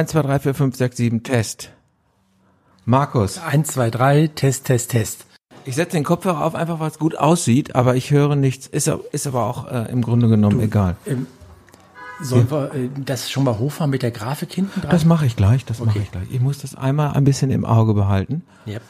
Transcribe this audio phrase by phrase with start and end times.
[0.00, 1.70] 1, 2, 3, 4, 5, 6, 7, Test.
[2.84, 3.38] Markus.
[3.38, 5.26] 1, 2, 3, Test, Test, Test.
[5.64, 8.68] Ich setze den Kopfhörer auf, einfach weil es gut aussieht, aber ich höre nichts.
[8.68, 10.96] Ist, ist aber auch äh, im Grunde genommen du, egal.
[11.04, 11.26] Ähm,
[12.22, 12.72] sollen ja.
[12.72, 14.90] wir äh, das schon mal hochfahren mit der Grafik hinten dran?
[14.92, 15.88] Das mache ich gleich, das okay.
[15.88, 16.30] mache ich gleich.
[16.30, 18.44] Ich muss das einmal ein bisschen im Auge behalten.
[18.68, 18.82] Yep.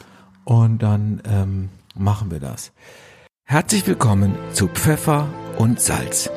[0.43, 2.71] Und dann ähm, machen wir das.
[3.45, 6.29] Herzlich willkommen zu Pfeffer und Salz.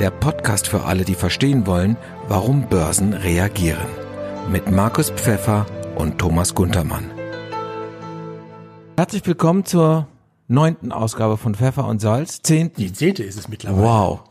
[0.00, 1.96] Der Podcast für alle, die verstehen wollen,
[2.26, 3.99] warum Börsen reagieren.
[4.50, 5.64] Mit Markus Pfeffer
[5.94, 7.04] und Thomas Guntermann.
[8.96, 10.08] Herzlich willkommen zur
[10.48, 12.42] neunten Ausgabe von Pfeffer und Salz.
[12.42, 12.80] Zehnten.
[12.80, 13.82] Die zehnte ist es mittlerweile.
[13.86, 14.20] Wow.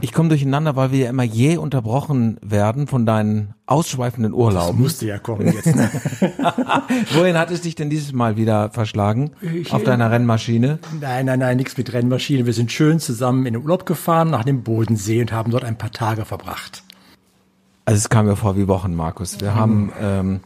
[0.00, 4.72] Ich komme durcheinander, weil wir ja immer je unterbrochen werden von deinen ausschweifenden Urlauben.
[4.72, 5.76] Das musste ja kommen jetzt.
[5.76, 5.88] Ne?
[7.14, 9.30] Wohin hat es dich denn dieses Mal wieder verschlagen?
[9.40, 10.80] Ich, Auf deiner Rennmaschine?
[11.00, 12.46] Nein, nein, nein, nichts mit Rennmaschine.
[12.46, 15.78] Wir sind schön zusammen in den Urlaub gefahren nach dem Bodensee und haben dort ein
[15.78, 16.82] paar Tage verbracht.
[17.84, 19.40] Also es kam mir vor wie Wochen, Markus.
[19.40, 19.54] Wir mhm.
[19.54, 20.40] haben ähm,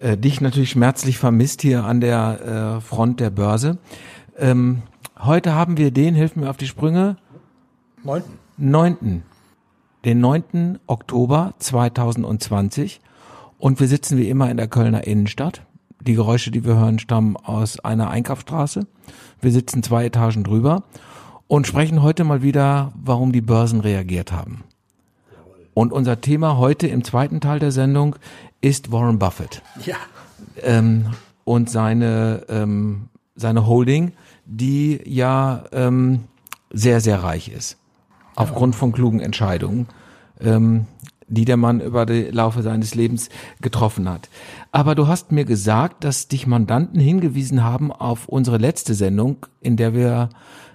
[0.00, 3.78] äh, dich natürlich schmerzlich vermisst hier an der äh, Front der Börse.
[4.36, 4.82] Ähm,
[5.18, 7.16] heute haben wir den, hilf mir auf die Sprünge.
[8.02, 8.38] Neunten.
[8.56, 9.22] Neunten.
[10.04, 10.78] Den 9.
[10.86, 13.00] Oktober 2020.
[13.58, 15.62] Und wir sitzen wie immer in der Kölner Innenstadt.
[16.00, 18.86] Die Geräusche, die wir hören, stammen aus einer Einkaufsstraße.
[19.40, 20.84] Wir sitzen zwei Etagen drüber
[21.48, 24.64] und sprechen heute mal wieder, warum die Börsen reagiert haben.
[25.76, 28.16] Und unser Thema heute im zweiten Teil der Sendung
[28.62, 29.60] ist Warren Buffett.
[29.84, 29.96] Ja.
[30.62, 31.10] Ähm,
[31.44, 34.12] und seine, ähm, seine Holding,
[34.46, 36.24] die ja ähm,
[36.72, 37.76] sehr, sehr reich ist.
[38.36, 39.86] Aufgrund von klugen Entscheidungen,
[40.40, 40.86] ähm,
[41.28, 43.28] die der Mann über die Laufe seines Lebens
[43.60, 44.30] getroffen hat.
[44.72, 49.76] Aber du hast mir gesagt, dass dich Mandanten hingewiesen haben auf unsere letzte Sendung, in
[49.76, 50.30] der wir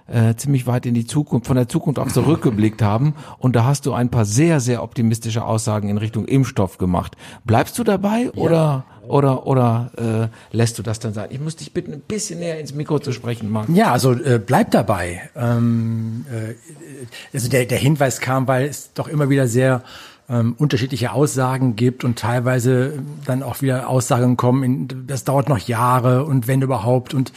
[0.06, 3.14] äh, ziemlich weit in die Zukunft, von der Zukunft auch zurückgeblickt haben.
[3.38, 7.16] Und da hast du ein paar sehr, sehr optimistische Aussagen in Richtung Impfstoff gemacht.
[7.44, 8.30] Bleibst du dabei ja.
[8.34, 11.28] oder oder oder äh, lässt du das dann sein?
[11.30, 13.68] Ich muss dich bitten, ein bisschen näher ins Mikro zu sprechen, Marc.
[13.68, 15.22] Ja, also äh, bleib dabei.
[15.34, 16.54] Ähm, äh,
[17.32, 19.82] also der, der Hinweis kam, weil es doch immer wieder sehr
[20.28, 25.58] ähm, unterschiedliche Aussagen gibt und teilweise dann auch wieder Aussagen kommen, in, das dauert noch
[25.58, 27.12] Jahre und wenn überhaupt.
[27.12, 27.32] Und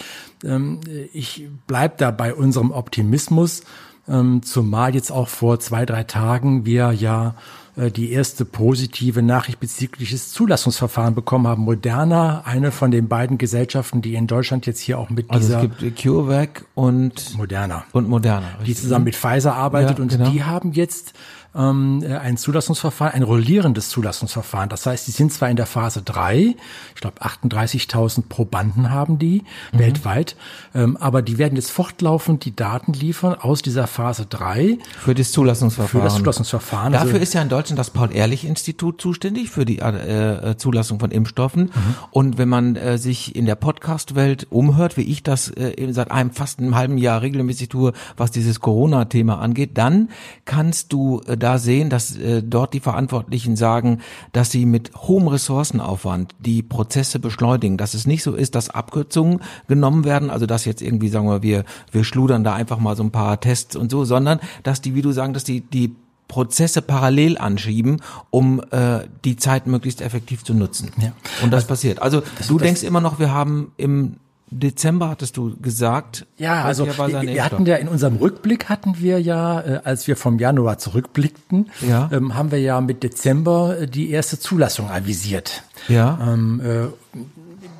[1.14, 3.64] ich bleib da bei unserem Optimismus,
[4.08, 7.36] ähm, zumal jetzt auch vor zwei, drei Tagen wir ja
[7.76, 11.64] äh, die erste positive Nachricht bezüglich des Zulassungsverfahren bekommen haben.
[11.64, 15.60] Moderna, eine von den beiden Gesellschaften, die in Deutschland jetzt hier auch mit also dieser...
[15.60, 17.36] Also es gibt CureVac und...
[17.36, 17.84] Moderna.
[17.92, 18.48] Und Moderna.
[18.60, 18.66] Richtig.
[18.66, 20.30] Die zusammen mit Pfizer arbeitet ja, und genau.
[20.30, 21.14] die haben jetzt
[21.56, 24.70] ähm, äh, ein Zulassungsverfahren, ein rollierendes Zulassungsverfahren.
[24.70, 26.56] Das heißt, die sind zwar in der Phase 3,
[26.96, 29.80] ich glaube 38.000 Probanden haben die mhm.
[29.80, 30.36] weltweit,
[30.74, 34.78] ähm, aber die werden jetzt fortlaufend die Daten liefern aus dieser Phase 3.
[35.00, 36.02] Für das Zulassungsverfahren.
[36.02, 36.94] Für das Zulassungsverfahren.
[36.94, 41.12] Dafür also, ist ja in Deutschland das Paul-Ehrlich-Institut zuständig für die äh, äh, Zulassung von
[41.12, 41.64] Impfstoffen.
[41.64, 41.96] Mhm.
[42.12, 46.32] Und wenn man äh, sich in der Podcast-Welt umhört, wie ich das äh, seit einem
[46.32, 50.10] fast einem halben Jahr regelmäßig tue, was dieses Corona-Thema angeht, dann
[50.46, 54.00] kannst du äh, da sehen, dass äh, dort die Verantwortlichen sagen,
[54.32, 59.42] dass sie mit hohem Ressourcenaufwand die Prozesse beschleunigen, dass es nicht so ist, dass Abkürzungen
[59.68, 63.04] genommen werden, also dass jetzt irgendwie sagen wir, wir wir schludern da einfach mal so
[63.04, 65.96] ein paar Tests und so, sondern dass die, wie du sagen, dass die die
[66.28, 68.02] Prozesse parallel anschieben,
[68.32, 70.92] um äh, die Zeit möglichst effektiv zu nutzen.
[71.00, 71.12] Ja.
[71.44, 72.02] Und das also, passiert.
[72.02, 74.16] Also das, du das, denkst immer noch, wir haben im
[74.52, 76.28] Dezember hattest du gesagt.
[76.38, 80.16] Ja, also wir, wir hatten ja in unserem Rückblick hatten wir ja, äh, als wir
[80.16, 82.10] vom Januar zurückblickten, ja.
[82.12, 85.64] ähm, haben wir ja mit Dezember äh, die erste Zulassung avisiert.
[85.88, 86.20] Ja.
[86.22, 87.20] Ähm, äh,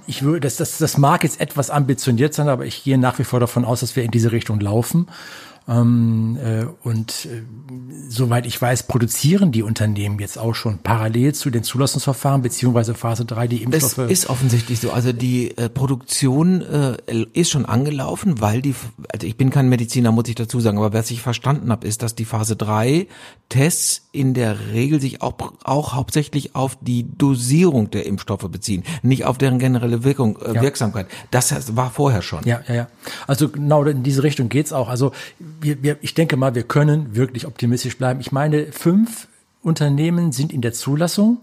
[0.08, 3.24] ich würde, das, das, das mag jetzt etwas ambitioniert sein, aber ich gehe nach wie
[3.24, 5.08] vor davon aus, dass wir in diese Richtung laufen.
[5.68, 7.42] Ähm, äh, und äh,
[8.08, 13.26] soweit ich weiß, produzieren die Unternehmen jetzt auch schon parallel zu den Zulassungsverfahren beziehungsweise Phase
[13.26, 13.98] 3 die Impfstoffe.
[13.98, 14.92] Es ist offensichtlich so.
[14.92, 16.98] Also die äh, Produktion äh,
[17.34, 18.76] ist schon angelaufen, weil die,
[19.12, 22.04] also ich bin kein Mediziner, muss ich dazu sagen, aber was ich verstanden habe, ist,
[22.04, 23.08] dass die Phase 3
[23.50, 29.26] Tests in der Regel sich auch, auch hauptsächlich auf die Dosierung der Impfstoffe beziehen, nicht
[29.26, 30.62] auf deren generelle Wirkung, äh, ja.
[30.62, 31.08] Wirksamkeit.
[31.32, 32.44] Das war vorher schon.
[32.46, 32.88] Ja, ja, ja.
[33.26, 34.90] Also genau in diese Richtung geht's auch.
[34.90, 35.12] Also
[35.62, 38.20] wir, wir, ich denke mal, wir können wirklich optimistisch bleiben.
[38.20, 39.28] Ich meine, fünf
[39.66, 41.40] Unternehmen sind in der Zulassung.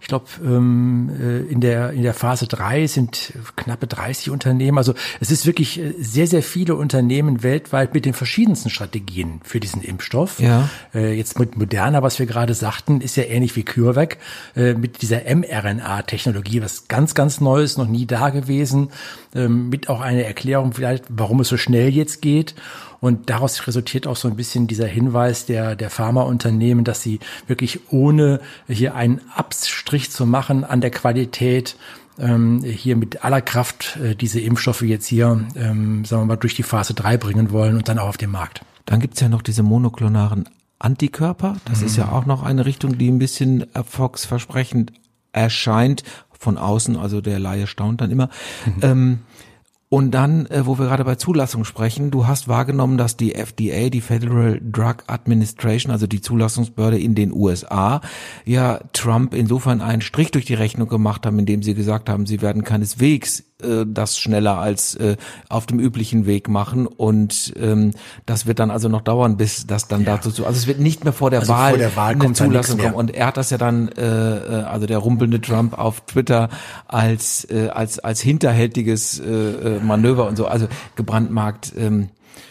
[0.00, 4.78] Ich glaube, ähm, äh, in, der, in der Phase drei sind knappe 30 Unternehmen.
[4.78, 9.60] Also es ist wirklich äh, sehr, sehr viele Unternehmen weltweit mit den verschiedensten Strategien für
[9.60, 10.40] diesen Impfstoff.
[10.40, 10.70] Ja.
[10.94, 14.18] Äh, jetzt mit Moderna, was wir gerade sagten, ist ja ähnlich wie CureVac,
[14.54, 18.88] mit dieser mRNA-Technologie, was ganz, ganz Neues, noch nie da gewesen,
[19.34, 22.54] ähm, mit auch einer Erklärung vielleicht, warum es so schnell jetzt geht.
[23.00, 27.92] Und daraus resultiert auch so ein bisschen dieser Hinweis der, der Pharmaunternehmen, dass sie wirklich
[27.92, 31.76] ohne hier einen Abstrich zu machen an der Qualität
[32.18, 36.54] ähm, hier mit aller Kraft äh, diese Impfstoffe jetzt hier, ähm, sagen wir mal, durch
[36.54, 38.62] die Phase 3 bringen wollen und dann auch auf den Markt.
[38.86, 41.56] Dann gibt's ja noch diese monoklonaren Antikörper.
[41.66, 41.86] Das mhm.
[41.86, 44.92] ist ja auch noch eine Richtung, die ein bisschen erfolgsversprechend
[45.32, 46.02] erscheint
[46.38, 46.96] von außen.
[46.96, 48.30] Also der Laie staunt dann immer.
[48.64, 48.82] Mhm.
[48.82, 49.18] Ähm,
[49.88, 53.88] und dann, äh, wo wir gerade bei Zulassung sprechen, du hast wahrgenommen, dass die FDA,
[53.88, 58.00] die Federal Drug Administration, also die Zulassungsbehörde in den USA,
[58.44, 62.42] ja Trump insofern einen Strich durch die Rechnung gemacht haben, indem sie gesagt haben, sie
[62.42, 65.16] werden keineswegs äh, das schneller als äh,
[65.48, 66.86] auf dem üblichen Weg machen.
[66.86, 67.92] Und ähm,
[68.26, 70.16] das wird dann also noch dauern, bis das dann ja.
[70.16, 72.78] dazu also es wird nicht mehr vor der also Wahl, vor der Wahl eine Zulassung
[72.78, 72.94] kommen.
[72.94, 76.48] Und er hat das ja dann äh, äh, also der rumpelnde Trump auf Twitter
[76.86, 80.66] als äh, als als hinterhältiges äh, äh Manöver und so also
[80.96, 82.08] gebrandmarkt ähm,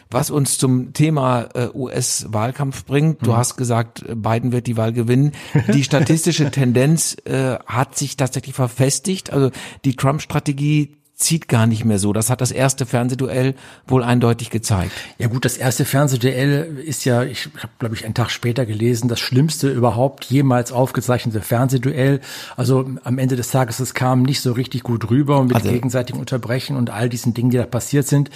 [0.10, 3.26] was uns zum Thema äh, US-Wahlkampf bringt.
[3.26, 3.38] Du mhm.
[3.38, 5.32] hast gesagt, Biden wird die Wahl gewinnen.
[5.74, 9.34] Die statistische Tendenz äh, hat sich tatsächlich verfestigt.
[9.34, 9.52] Also
[9.84, 12.12] die Trump-Strategie zieht gar nicht mehr so.
[12.12, 13.56] Das hat das erste Fernsehduell
[13.88, 14.92] wohl eindeutig gezeigt.
[15.18, 19.08] Ja gut, das erste Fernsehduell ist ja, ich habe glaube ich einen Tag später gelesen,
[19.08, 22.20] das schlimmste überhaupt jemals aufgezeichnete Fernsehduell.
[22.58, 26.20] Also am Ende des Tages, es kam nicht so richtig gut rüber mit also, gegenseitigen
[26.20, 28.30] Unterbrechen und all diesen Dingen, die da passiert sind.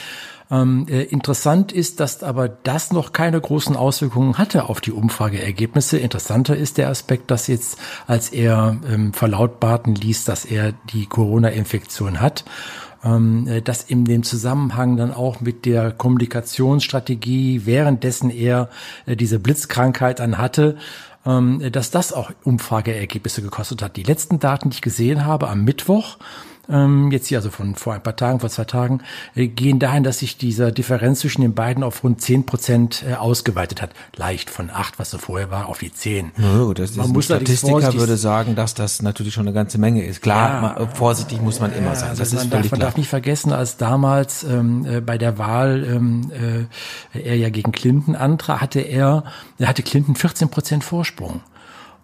[0.52, 6.00] Ähm, äh, interessant ist, dass aber das noch keine großen Auswirkungen hatte auf die Umfrageergebnisse.
[6.00, 12.20] Interessanter ist der Aspekt, dass jetzt, als er ähm, verlautbarten ließ, dass er die Corona-Infektion
[12.20, 12.46] hat,
[13.04, 18.70] ähm, äh, dass in dem Zusammenhang dann auch mit der Kommunikationsstrategie, währenddessen er
[19.06, 20.78] äh, diese Blitzkrankheit dann hatte,
[21.28, 23.98] ähm, dass das auch Umfrageergebnisse gekostet hat.
[23.98, 26.18] Die letzten Daten, die ich gesehen habe am Mittwoch,
[26.70, 29.02] ähm, jetzt hier also von vor ein paar Tagen, vor zwei Tagen,
[29.36, 33.16] äh, gehen dahin, dass sich dieser Differenz zwischen den beiden auf rund zehn Prozent äh,
[33.16, 33.92] ausgeweitet hat.
[34.16, 36.32] Leicht von acht, was so vorher war, auf die zehn.
[36.38, 40.22] No, das man muss Statistiker würde sagen, dass das natürlich schon eine ganze Menge ist.
[40.22, 42.10] Klar, ja, man, vorsichtig muss man immer sein.
[42.10, 45.38] Also das ist man, darf, man darf nicht vergessen, als damals ähm, äh, bei der
[45.38, 46.32] Wahl ähm,
[47.14, 49.24] äh, er ja gegen Clinton antrat, hatte er,
[49.58, 51.42] er hatte Clinton 14 Prozent Vorsprung.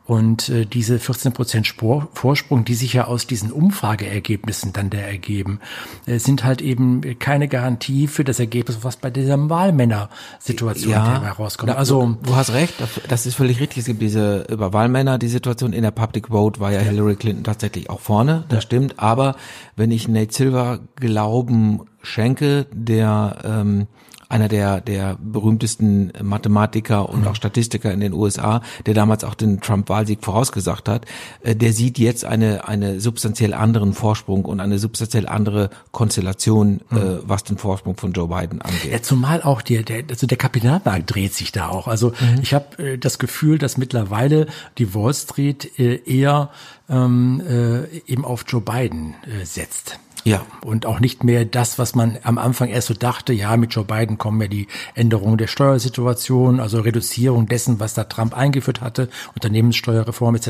[0.06, 1.68] Und äh, diese 14 Prozent
[2.14, 5.60] Vorsprung, die sich ja aus diesen Umfrageergebnissen dann da ergeben,
[6.06, 11.76] äh, sind halt eben keine Garantie für das Ergebnis, was bei dieser Wahlmänner-Situation ja, herauskommt.
[11.76, 12.76] Also du hast recht,
[13.08, 13.80] das ist völlig richtig.
[13.80, 16.90] Es gibt diese über Wahlmänner die Situation in der Public Vote war ja, ja.
[16.90, 18.62] Hillary Clinton tatsächlich auch vorne, das ja.
[18.62, 19.00] stimmt.
[19.00, 19.36] Aber
[19.76, 23.88] wenn ich Nate Silver Glauben schenke, der ähm,
[24.30, 27.28] einer der, der berühmtesten Mathematiker und mhm.
[27.28, 31.06] auch Statistiker in den USA, der damals auch den Trump-Wahlsieg vorausgesagt hat,
[31.44, 36.96] äh, der sieht jetzt eine, eine substanziell anderen Vorsprung und eine substanziell andere Konstellation, äh,
[36.96, 37.20] mhm.
[37.24, 38.92] was den Vorsprung von Joe Biden angeht.
[38.92, 41.88] Ja, zumal auch der, der, also der Kapitalmarkt dreht sich da auch.
[41.88, 42.42] Also mhm.
[42.42, 46.50] ich habe äh, das Gefühl, dass mittlerweile die Wall Street äh, eher
[46.90, 50.00] ähm, äh, eben auf Joe Biden äh, setzt.
[50.26, 50.44] Ja.
[50.62, 53.86] Und auch nicht mehr das, was man am Anfang erst so dachte, ja, mit Joe
[53.86, 59.08] Biden kommen ja die Änderungen der Steuersituation, also Reduzierung dessen, was da Trump eingeführt hatte,
[59.36, 60.50] Unternehmenssteuerreform etc.,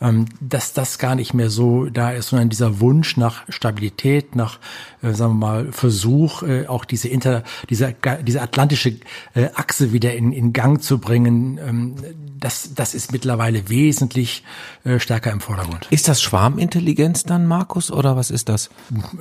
[0.00, 4.58] ähm, dass das gar nicht mehr so da ist, sondern dieser Wunsch nach Stabilität, nach,
[5.06, 8.96] äh, sagen wir mal, Versuch, äh, auch diese inter, diese, diese atlantische
[9.34, 11.94] äh, Achse wieder in, in Gang zu bringen, ähm,
[12.38, 14.44] das, das ist mittlerweile wesentlich
[14.84, 15.86] äh, stärker im Vordergrund.
[15.90, 18.70] Ist das Schwarmintelligenz dann, Markus, oder was ist das?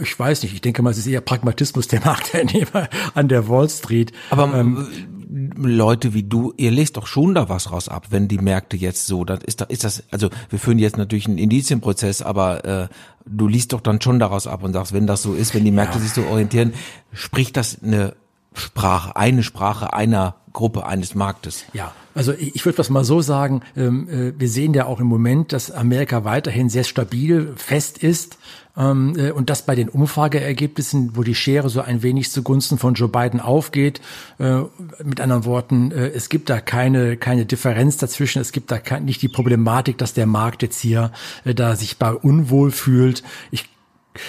[0.02, 0.54] Ich weiß nicht.
[0.54, 4.12] Ich denke mal, es ist eher Pragmatismus der Marktteilnehmer an der Wall Street.
[4.30, 4.88] Aber ähm,
[5.36, 9.06] Leute wie du, ihr lest doch schon da was raus ab, wenn die Märkte jetzt
[9.06, 12.88] so, dann ist, da, ist das, also wir führen jetzt natürlich einen Indizienprozess, aber äh,
[13.26, 15.72] du liest doch dann schon daraus ab und sagst, wenn das so ist, wenn die
[15.72, 16.04] Märkte ja.
[16.04, 16.74] sich so orientieren,
[17.12, 18.16] spricht das eine
[18.56, 21.66] Sprache, eine Sprache einer Gruppe eines Marktes.
[21.74, 25.08] Ja, also ich, würde das mal so sagen, ähm, äh, wir sehen ja auch im
[25.08, 28.38] Moment, dass Amerika weiterhin sehr stabil, fest ist
[28.78, 32.94] ähm, äh, und das bei den Umfrageergebnissen, wo die Schere so ein wenig zugunsten von
[32.94, 34.00] Joe Biden aufgeht.
[34.40, 34.62] Äh,
[35.04, 39.28] mit anderen Worten, es gibt da keine, keine Differenz dazwischen, es gibt da nicht die
[39.28, 41.12] Problematik, dass der Markt jetzt hier
[41.44, 43.24] da sich bei unwohl fühlt.
[43.52, 43.66] Ich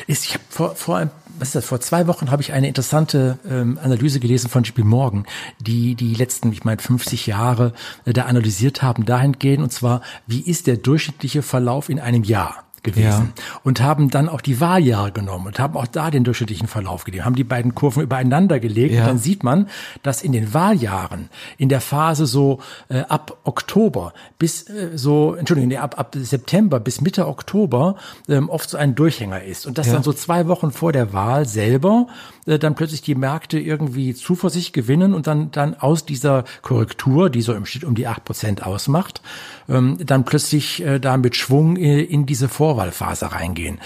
[0.06, 3.38] ist, ich habe vor, vor was ist das, vor zwei Wochen habe ich eine interessante
[3.48, 5.26] ähm, Analyse gelesen von JP Morgan,
[5.60, 7.72] die die letzten, ich meine, 50 Jahre
[8.04, 12.65] äh, da analysiert haben, dahingehend, und zwar, wie ist der durchschnittliche Verlauf in einem Jahr?
[12.86, 13.42] Gewesen ja.
[13.62, 17.26] und haben dann auch die Wahljahre genommen und haben auch da den durchschnittlichen Verlauf gegeben,
[17.26, 19.02] haben die beiden Kurven übereinander gelegt ja.
[19.02, 19.68] und dann sieht man,
[20.02, 21.28] dass in den Wahljahren
[21.58, 26.80] in der Phase so äh, ab Oktober bis äh, so, Entschuldigung, nee, ab, ab September
[26.80, 27.96] bis Mitte Oktober
[28.28, 29.94] ähm, oft so ein Durchhänger ist und dass ja.
[29.94, 32.06] dann so zwei Wochen vor der Wahl selber
[32.46, 37.42] äh, dann plötzlich die Märkte irgendwie Zuversicht gewinnen und dann, dann aus dieser Korrektur, die
[37.42, 39.20] so im Schnitt um die acht Prozent ausmacht,
[39.68, 43.78] ähm, dann plötzlich äh, da mit Schwung äh, in diese Vorwahlphase reingehen.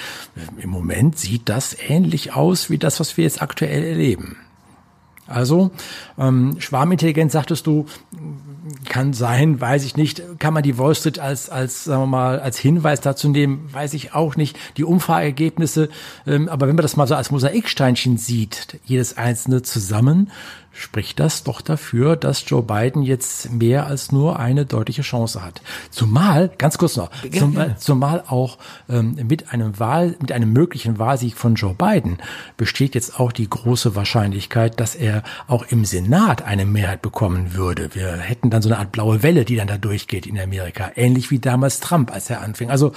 [0.59, 4.37] Im Moment sieht das ähnlich aus wie das, was wir jetzt aktuell erleben.
[5.27, 5.71] Also
[6.19, 7.87] ähm, Schwarmintelligenz, sagtest du,
[8.89, 10.23] kann sein, weiß ich nicht.
[10.39, 13.95] Kann man die Wall Street als, als, sagen wir mal, als Hinweis dazu nehmen, weiß
[13.95, 14.59] ich auch nicht.
[14.77, 15.89] Die Umfrageergebnisse,
[16.27, 20.31] ähm, aber wenn man das mal so als Mosaiksteinchen sieht, jedes einzelne zusammen,
[20.73, 25.63] spricht das doch dafür, dass Joe Biden jetzt mehr als nur eine deutliche Chance hat.
[25.91, 28.59] Zumal, ganz kurz noch, zum, zumal auch
[28.89, 32.19] ähm, mit einem Wahl, mit einem möglichen Wahlsieg von Joe Biden
[32.57, 37.95] besteht jetzt auch die große Wahrscheinlichkeit, dass er auch im Senat eine Mehrheit bekommen würde.
[37.95, 41.31] Wir hätten dann so eine Art blaue Welle, die dann da durchgeht in Amerika, ähnlich
[41.31, 42.71] wie damals Trump, als er anfing.
[42.71, 42.93] Also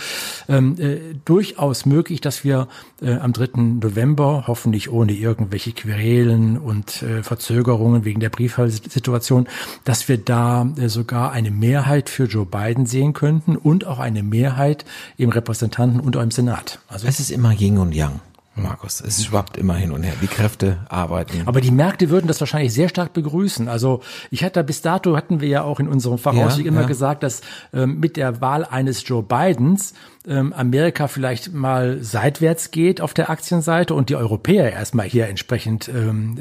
[0.47, 2.67] ähm, äh, durchaus möglich, dass wir
[3.01, 3.61] äh, am 3.
[3.81, 9.47] November, hoffentlich ohne irgendwelche Querelen und äh, Verzögerungen, Verzögerungen wegen der Briefwahlsituation,
[9.83, 14.23] dass wir da äh, sogar eine Mehrheit für Joe Biden sehen könnten und auch eine
[14.23, 14.85] Mehrheit
[15.17, 16.79] im Repräsentanten und auch im Senat.
[16.87, 18.19] Also es ist immer Yin und Yang.
[18.55, 19.01] Markus.
[19.01, 20.13] Es schwappt immer hin und her.
[20.21, 21.41] Die Kräfte arbeiten.
[21.47, 23.67] Aber die Märkte würden das wahrscheinlich sehr stark begrüßen.
[23.67, 26.87] Also ich hatte bis dato hatten wir ja auch in unserem Vorausblick ja, immer ja.
[26.87, 27.41] gesagt, dass
[27.73, 29.95] ähm, mit der Wahl eines Joe Bidens
[30.27, 35.89] ähm, Amerika vielleicht mal seitwärts geht auf der Aktienseite und die Europäer erstmal hier entsprechend
[35.89, 36.37] ähm,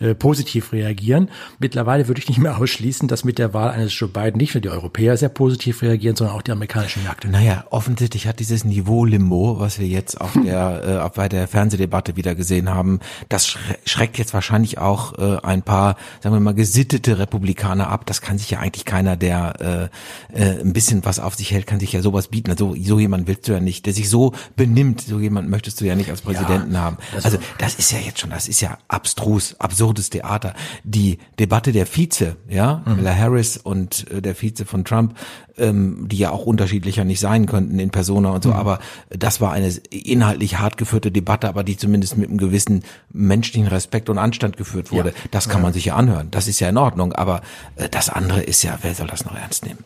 [0.00, 1.30] äh, äh, positiv reagieren.
[1.58, 4.60] Mittlerweile würde ich nicht mehr ausschließen, dass mit der Wahl eines Joe Biden nicht nur
[4.60, 7.28] die Europäer sehr positiv reagieren, sondern auch die amerikanischen Märkte.
[7.28, 12.16] Naja, offensichtlich hat dieses Niveau Limbo, was wir jetzt auf der äh, bei der Fernsehdebatte
[12.16, 17.18] wieder gesehen haben, das schreckt jetzt wahrscheinlich auch äh, ein paar, sagen wir mal, gesittete
[17.18, 18.04] Republikaner ab.
[18.06, 19.90] Das kann sich ja eigentlich keiner, der
[20.34, 22.50] äh, äh, ein bisschen was auf sich hält, kann sich ja sowas bieten.
[22.50, 25.82] Also so so jemand willst du ja nicht, der sich so benimmt, so jemand möchtest
[25.82, 26.96] du ja nicht als Präsidenten ja, haben.
[27.22, 30.54] Also das ist ja jetzt schon, das ist ja abstrus, absurdes Theater.
[30.82, 33.06] Die Debatte der Vize, ja, mhm.
[33.06, 35.14] Harris und äh, der Vize von Trump,
[35.58, 38.56] ähm, die ja auch unterschiedlicher nicht sein könnten in Persona und so, mhm.
[38.56, 38.78] aber
[39.10, 44.08] das war eine inhaltlich hart geführte Debatte, aber die zumindest mit einem gewissen menschlichen Respekt
[44.08, 45.10] und Anstand geführt wurde.
[45.10, 45.14] Ja.
[45.32, 46.30] Das kann man sich ja anhören.
[46.30, 47.42] Das ist ja in Ordnung, aber
[47.76, 49.84] äh, das andere ist ja, wer soll das noch ernst nehmen?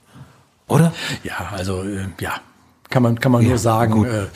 [0.68, 0.92] Oder?
[1.24, 2.34] Ja, also äh, ja,
[2.90, 4.26] kann man, kann man ja, nur sagen, äh,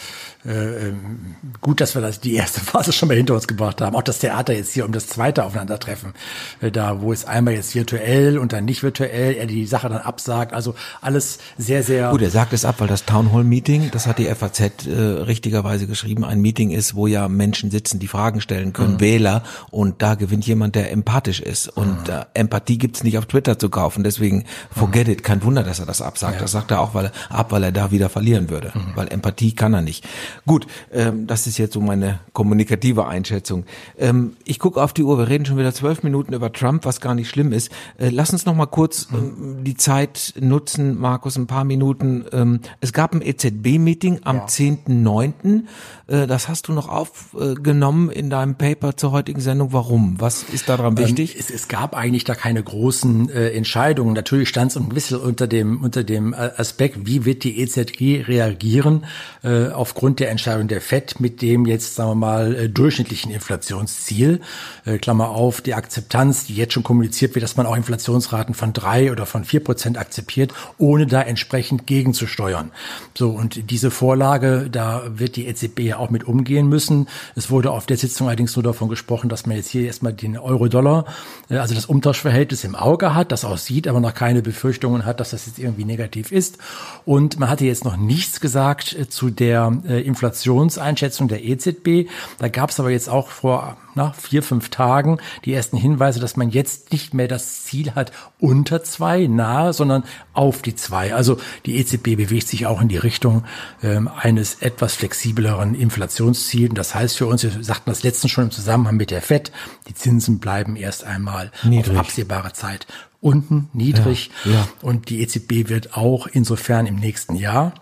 [0.46, 3.96] äh, ähm, gut, dass wir das die erste Phase schon mal hinter uns gebracht haben.
[3.96, 6.12] Auch das Theater jetzt hier um das zweite Aufeinandertreffen,
[6.60, 10.02] äh, da wo es einmal jetzt virtuell und dann nicht virtuell, er die Sache dann
[10.02, 10.52] absagt.
[10.52, 12.10] Also alles sehr, sehr.
[12.10, 14.92] Gut, er sagt es ab, weil das Town Hall Meeting, das hat die FAZ äh,
[14.92, 19.00] richtigerweise geschrieben, ein Meeting ist, wo ja Menschen sitzen, die Fragen stellen können, mhm.
[19.00, 21.68] Wähler, und da gewinnt jemand, der empathisch ist.
[21.68, 22.14] Und mhm.
[22.14, 24.04] äh, Empathie gibt's nicht auf Twitter zu kaufen.
[24.04, 25.14] Deswegen forget mhm.
[25.14, 25.24] it.
[25.24, 26.34] Kein Wunder, dass er das absagt.
[26.34, 26.42] Ja.
[26.42, 28.72] Das sagt er auch, weil er ab, weil er da wieder verlieren würde.
[28.74, 28.92] Mhm.
[28.94, 30.04] Weil Empathie kann er nicht.
[30.46, 33.64] Gut, ähm, das ist jetzt so meine kommunikative Einschätzung.
[33.98, 37.00] Ähm, ich gucke auf die Uhr, wir reden schon wieder zwölf Minuten über Trump, was
[37.00, 37.70] gar nicht schlimm ist.
[37.98, 42.24] Äh, lass uns noch mal kurz ähm, die Zeit nutzen, Markus, ein paar Minuten.
[42.32, 44.46] Ähm, es gab ein EZB-Meeting am ja.
[44.46, 45.62] 10.9.
[46.06, 49.72] Äh, das hast du noch aufgenommen in deinem Paper zur heutigen Sendung.
[49.72, 50.16] Warum?
[50.18, 51.36] Was ist daran ähm, wichtig?
[51.38, 54.14] Es, es, gab eigentlich da keine großen äh, Entscheidungen.
[54.14, 59.06] Natürlich stand es ein bisschen unter dem, unter dem Aspekt, wie wird die EZB reagieren
[59.42, 64.40] äh, aufgrund der Entscheidung der FED mit dem jetzt, sagen wir mal, äh, durchschnittlichen Inflationsziel.
[64.84, 68.72] Äh, Klammer auf, die Akzeptanz, die jetzt schon kommuniziert wird, dass man auch Inflationsraten von
[68.72, 72.70] drei oder von vier Prozent akzeptiert, ohne da entsprechend gegenzusteuern.
[73.16, 77.08] So, und diese Vorlage, da wird die EZB ja auch mit umgehen müssen.
[77.34, 80.36] Es wurde auf der Sitzung allerdings nur davon gesprochen, dass man jetzt hier erstmal den
[80.38, 81.06] Euro-Dollar,
[81.50, 85.20] äh, also das Umtauschverhältnis im Auge hat, das auch sieht, aber noch keine Befürchtungen hat,
[85.20, 86.58] dass das jetzt irgendwie negativ ist.
[87.04, 89.72] Und man hatte jetzt noch nichts gesagt zu der
[90.14, 92.08] Inflationseinschätzung der EZB.
[92.38, 96.36] Da gab es aber jetzt auch vor na, vier, fünf Tagen die ersten Hinweise, dass
[96.36, 101.14] man jetzt nicht mehr das Ziel hat unter zwei nahe, sondern auf die zwei.
[101.14, 103.44] Also die EZB bewegt sich auch in die Richtung
[103.82, 106.74] ähm, eines etwas flexibleren Inflationsziels.
[106.74, 109.52] Das heißt für uns, wir sagten das letztens schon im Zusammenhang mit der FED,
[109.88, 111.94] die Zinsen bleiben erst einmal Niedrig.
[111.94, 112.86] auf absehbare Zeit
[113.20, 114.30] unten niedrig.
[114.44, 114.68] Ja, ja.
[114.82, 117.72] Und die EZB wird auch insofern im nächsten Jahr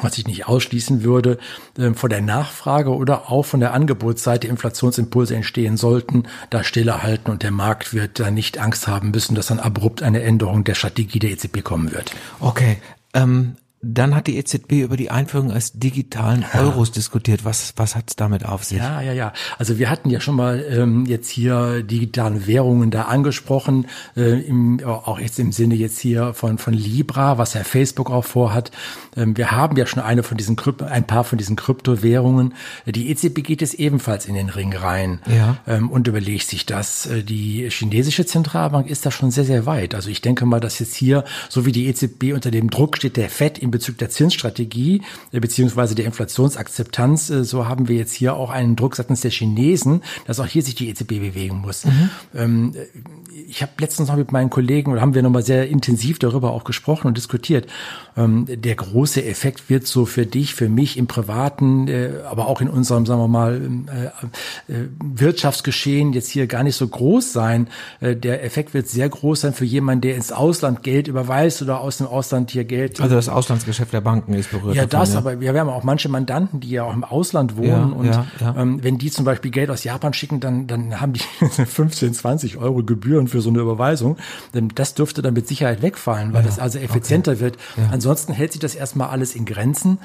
[0.00, 1.38] was ich nicht ausschließen würde,
[1.78, 7.30] äh, von der Nachfrage oder auch von der Angebotsseite Inflationsimpulse entstehen sollten, da stille halten
[7.30, 10.74] und der Markt wird da nicht Angst haben müssen, dass dann abrupt eine Änderung der
[10.74, 12.12] Strategie der EZB kommen wird.
[12.40, 12.78] Okay.
[13.12, 17.44] Ähm Dann hat die EZB über die Einführung eines digitalen Euros diskutiert.
[17.44, 18.78] Was, was hat es damit auf sich?
[18.78, 19.32] Ja, ja, ja.
[19.58, 23.86] Also wir hatten ja schon mal ähm, jetzt hier digitale Währungen da angesprochen,
[24.16, 28.24] äh, im, auch jetzt im Sinne jetzt hier von, von Libra, was ja Facebook auch
[28.24, 28.70] vorhat.
[29.16, 32.54] Ähm, wir haben ja schon eine von diesen Krypto, ein paar von diesen Kryptowährungen.
[32.86, 35.58] Die EZB geht es ebenfalls in den Ring rein Ja.
[35.66, 37.06] ähm, und überlegt sich das.
[37.06, 39.94] Äh, Die chinesische Zentralbank ist da schon sehr, sehr weit.
[39.94, 43.16] Also ich denke mal, dass jetzt hier, so wie die EZB unter dem Druck steht,
[43.16, 45.02] der FED in Bezug der Zinsstrategie
[45.32, 49.30] äh, beziehungsweise der Inflationsakzeptanz, äh, so haben wir jetzt hier auch einen Druck seitens der
[49.30, 51.84] Chinesen, dass auch hier sich die EZB bewegen muss.
[52.34, 52.74] Ähm,
[53.48, 56.64] ich habe letztens noch mit meinen Kollegen, oder haben wir nochmal sehr intensiv darüber auch
[56.64, 57.66] gesprochen und diskutiert.
[58.16, 62.60] Ähm, der große Effekt wird so für dich, für mich im Privaten, äh, aber auch
[62.60, 63.60] in unserem, sagen wir mal,
[64.68, 67.68] äh, äh, Wirtschaftsgeschehen jetzt hier gar nicht so groß sein.
[68.00, 71.80] Äh, der Effekt wird sehr groß sein für jemanden, der ins Ausland Geld überweist oder
[71.80, 74.76] aus dem Ausland hier Geld Also das Auslandsgeschäft der Banken ist berührt.
[74.76, 77.68] ja, davon, das, aber wir haben auch manche Mandanten, die ja auch im Ausland wohnen
[77.68, 78.54] Ja, und ja, ja.
[78.56, 82.56] Ähm, wenn die zum Beispiel Geld aus Japan schicken, dann, dann haben die 15, 20
[82.58, 84.16] Euro Gebühren für so eine Überweisung.
[84.74, 87.56] Das dürfte dann mit Sicherheit wegfallen, weil das also effizienter wird.
[87.90, 89.98] Ansonsten hält sich das erstmal alles in Grenzen.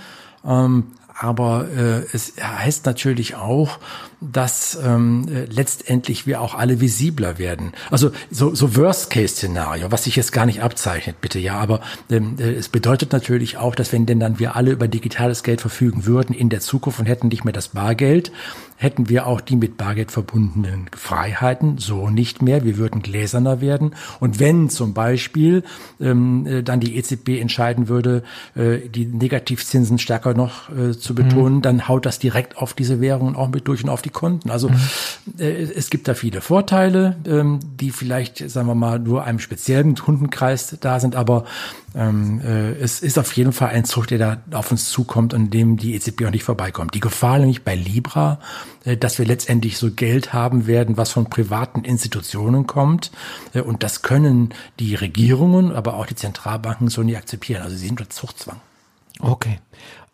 [0.46, 0.86] Ähm,
[1.22, 3.80] aber äh, es heißt natürlich auch,
[4.22, 7.74] dass ähm, äh, letztendlich wir auch alle visibler werden.
[7.92, 12.54] Also so, so Worst-Case-Szenario, was sich jetzt gar nicht abzeichnet, bitte ja, aber ähm, äh,
[12.54, 16.34] es bedeutet natürlich auch, dass wenn denn dann wir alle über digitales Geld verfügen würden
[16.34, 18.32] in der Zukunft und hätten nicht mehr das Bargeld,
[18.82, 22.64] hätten wir auch die mit Bargeld verbundenen Freiheiten so nicht mehr.
[22.64, 23.94] Wir würden gläserner werden.
[24.22, 25.64] Und wenn zum Beispiel
[26.00, 28.24] ähm, äh, dann die EZB entscheiden würde,
[28.56, 33.36] äh, die Negativzinsen stärker noch äh, zu betonen, dann haut das direkt auf diese Währungen
[33.36, 34.50] auch mit durch und auf die Konten.
[34.50, 34.72] Also
[35.38, 39.96] äh, es gibt da viele Vorteile, ähm, die vielleicht, sagen wir mal, nur einem speziellen
[39.96, 41.44] Kundenkreis da sind, aber
[41.96, 45.50] ähm, äh, es ist auf jeden Fall ein Zug, der da auf uns zukommt, an
[45.50, 46.94] dem die EZB auch nicht vorbeikommt.
[46.94, 48.40] Die Gefahr nämlich bei Libra,
[48.86, 53.12] äh, dass wir letztendlich so Geld haben werden, was von privaten Institutionen kommt.
[53.54, 57.62] Äh, und das können die Regierungen, aber auch die Zentralbanken so nicht akzeptieren.
[57.62, 58.60] Also sie sind unter Zuchtzwang.
[59.20, 59.60] Okay.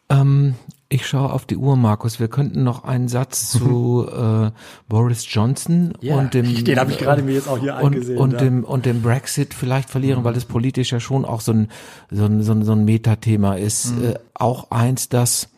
[0.09, 0.55] Ähm,
[0.87, 2.19] ich schaue auf die Uhr, Markus.
[2.19, 4.51] Wir könnten noch einen Satz zu äh,
[4.87, 8.17] Boris Johnson Ja, und dem den habe ich gerade mir jetzt auch hier und, angesehen,
[8.17, 8.39] und ja.
[8.39, 11.69] dem und dem Brexit vielleicht verlieren, weil das politisch ja schon auch so ein
[12.11, 13.91] so ein so ein, so ein Metathema ist.
[13.99, 15.49] Äh, auch eins, das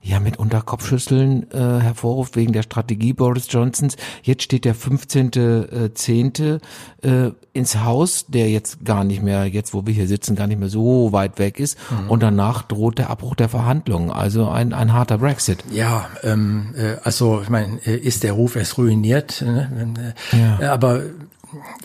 [0.00, 3.96] ja mit Unterkopfschüsseln äh, hervorruft wegen der Strategie Boris Johnsons.
[4.22, 6.60] Jetzt steht der 15.10.
[7.02, 10.58] Äh, ins Haus, der jetzt gar nicht mehr, jetzt wo wir hier sitzen, gar nicht
[10.60, 11.76] mehr so weit weg ist.
[12.08, 14.10] Und danach droht der Abbruch der Verhandlungen.
[14.10, 15.58] Also ein, ein harter Brexit.
[15.70, 20.14] Ja, ähm, äh, also ich meine, äh, ist der Ruf erst ruiniert, ne?
[20.32, 20.72] Äh, Ja.
[20.72, 21.02] aber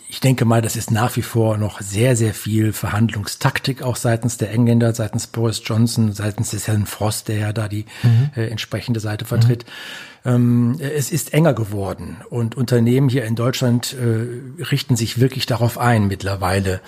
[0.09, 4.37] ich denke mal, das ist nach wie vor noch sehr, sehr viel Verhandlungstaktik auch seitens
[4.37, 7.85] der Engländer, seitens Boris Johnson, seitens des Herrn Frost, der ja da die
[8.35, 9.65] äh, entsprechende Seite vertritt.
[10.25, 15.77] Ähm, es ist enger geworden und Unternehmen hier in Deutschland äh, richten sich wirklich darauf
[15.77, 16.81] ein mittlerweile.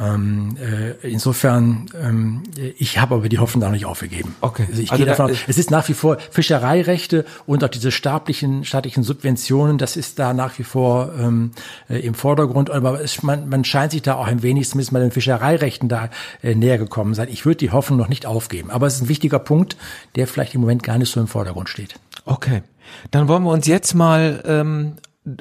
[0.00, 2.42] Ähm, äh, insofern, ähm,
[2.78, 4.34] ich habe aber die Hoffnung da noch nicht aufgegeben.
[4.40, 4.66] Okay.
[4.70, 7.68] Also ich Also gehe da- davon aus, es ist nach wie vor Fischereirechte und auch
[7.68, 11.50] diese staatlichen, staatlichen Subventionen, das ist da nach wie vor ähm,
[11.88, 12.70] äh, im Vordergrund.
[12.70, 16.10] Aber es, man, man scheint sich da auch ein wenig zumindest mal den Fischereirechten da
[16.42, 17.28] äh, näher gekommen sein.
[17.30, 18.70] Ich würde die Hoffnung noch nicht aufgeben.
[18.70, 19.76] Aber es ist ein wichtiger Punkt,
[20.14, 21.96] der vielleicht im Moment gar nicht so im Vordergrund steht.
[22.24, 22.62] Okay.
[23.10, 24.92] Dann wollen wir uns jetzt mal ähm,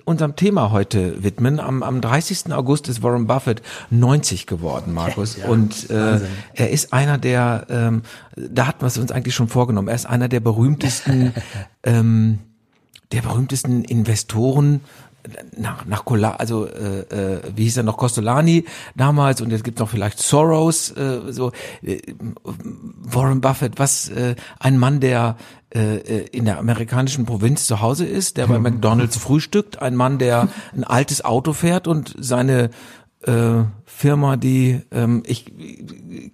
[0.06, 1.60] unserem Thema heute widmen.
[1.60, 2.52] Am, am 30.
[2.52, 5.38] August ist Warren Buffett 90 geworden, Markus.
[5.38, 6.28] Ja, und äh, Wahnsinn.
[6.54, 8.02] er ist einer der, ähm,
[8.36, 11.34] da hatten wir es uns eigentlich schon vorgenommen, er ist einer der berühmtesten,
[11.84, 12.40] ähm,
[13.12, 14.82] der berühmtesten Investoren
[15.58, 19.80] nach, nach Cola, also äh, äh, wie hieß er noch, Costolani damals und jetzt gibt's
[19.80, 21.52] noch vielleicht Soros, äh, so.
[21.82, 22.02] Äh,
[23.10, 25.38] Warren Buffett, was äh, ein Mann, der
[25.74, 30.18] äh, äh, in der amerikanischen Provinz zu Hause ist, der bei McDonalds frühstückt, ein Mann,
[30.18, 32.70] der ein altes Auto fährt und seine
[33.28, 35.52] äh, Firma, die ähm, ich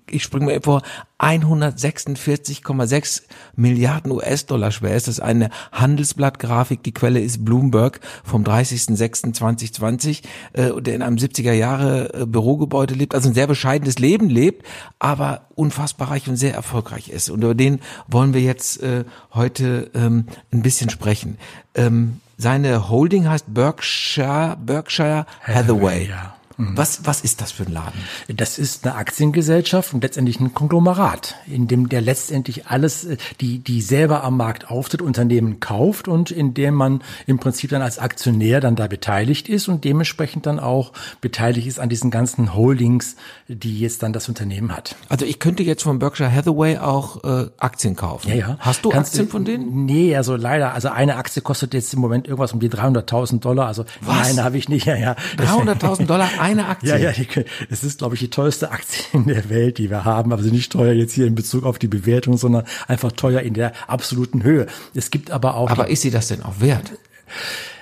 [0.09, 0.81] ich springe mir vor
[1.17, 3.23] 146,6
[3.55, 5.07] Milliarden US-Dollar schwer ist.
[5.07, 6.83] Das ist eine Handelsblattgrafik.
[6.83, 10.21] Die Quelle ist Bloomberg vom 30.06.2020,
[10.53, 14.65] äh, der in einem 70er Jahre äh, Bürogebäude lebt, also ein sehr bescheidenes Leben lebt,
[14.99, 17.29] aber unfassbar reich und sehr erfolgreich ist.
[17.29, 21.37] Und über den wollen wir jetzt äh, heute ähm, ein bisschen sprechen.
[21.75, 26.09] Ähm, seine Holding heißt Berkshire, Berkshire Hathaway.
[26.09, 26.35] Ja.
[26.75, 27.99] Was, was ist das für ein Laden?
[28.27, 33.59] Das ist eine Aktiengesellschaft und letztendlich ein Konglomerat, in dem der letztendlich alles, äh, die,
[33.59, 37.99] die selber am Markt auftritt, Unternehmen kauft und in dem man im Prinzip dann als
[37.99, 43.15] Aktionär dann da beteiligt ist und dementsprechend dann auch beteiligt ist an diesen ganzen Holdings,
[43.47, 44.95] die jetzt dann das Unternehmen hat.
[45.09, 48.29] Also ich könnte jetzt von Berkshire Hathaway auch äh, Aktien kaufen.
[48.29, 48.57] Ja, ja.
[48.59, 49.85] Hast du Kannst Aktien von denen?
[49.85, 50.73] Nee, also leider.
[50.73, 53.67] Also eine Aktie kostet jetzt im Moment irgendwas um die 300.000 Dollar.
[53.67, 54.35] Also Was?
[54.35, 54.85] nein, habe ich nicht.
[54.85, 55.15] Ja, ja.
[55.37, 56.89] 300.000 Dollar eine Aktie.
[56.89, 57.27] Ja, ja, die,
[57.69, 60.31] es ist, glaube ich, die teuerste Aktie in der Welt, die wir haben.
[60.31, 63.53] Aber sie nicht teuer jetzt hier in Bezug auf die Bewertung, sondern einfach teuer in
[63.53, 64.67] der absoluten Höhe.
[64.93, 65.69] Es gibt aber auch.
[65.69, 66.91] Aber ist sie das denn auch wert?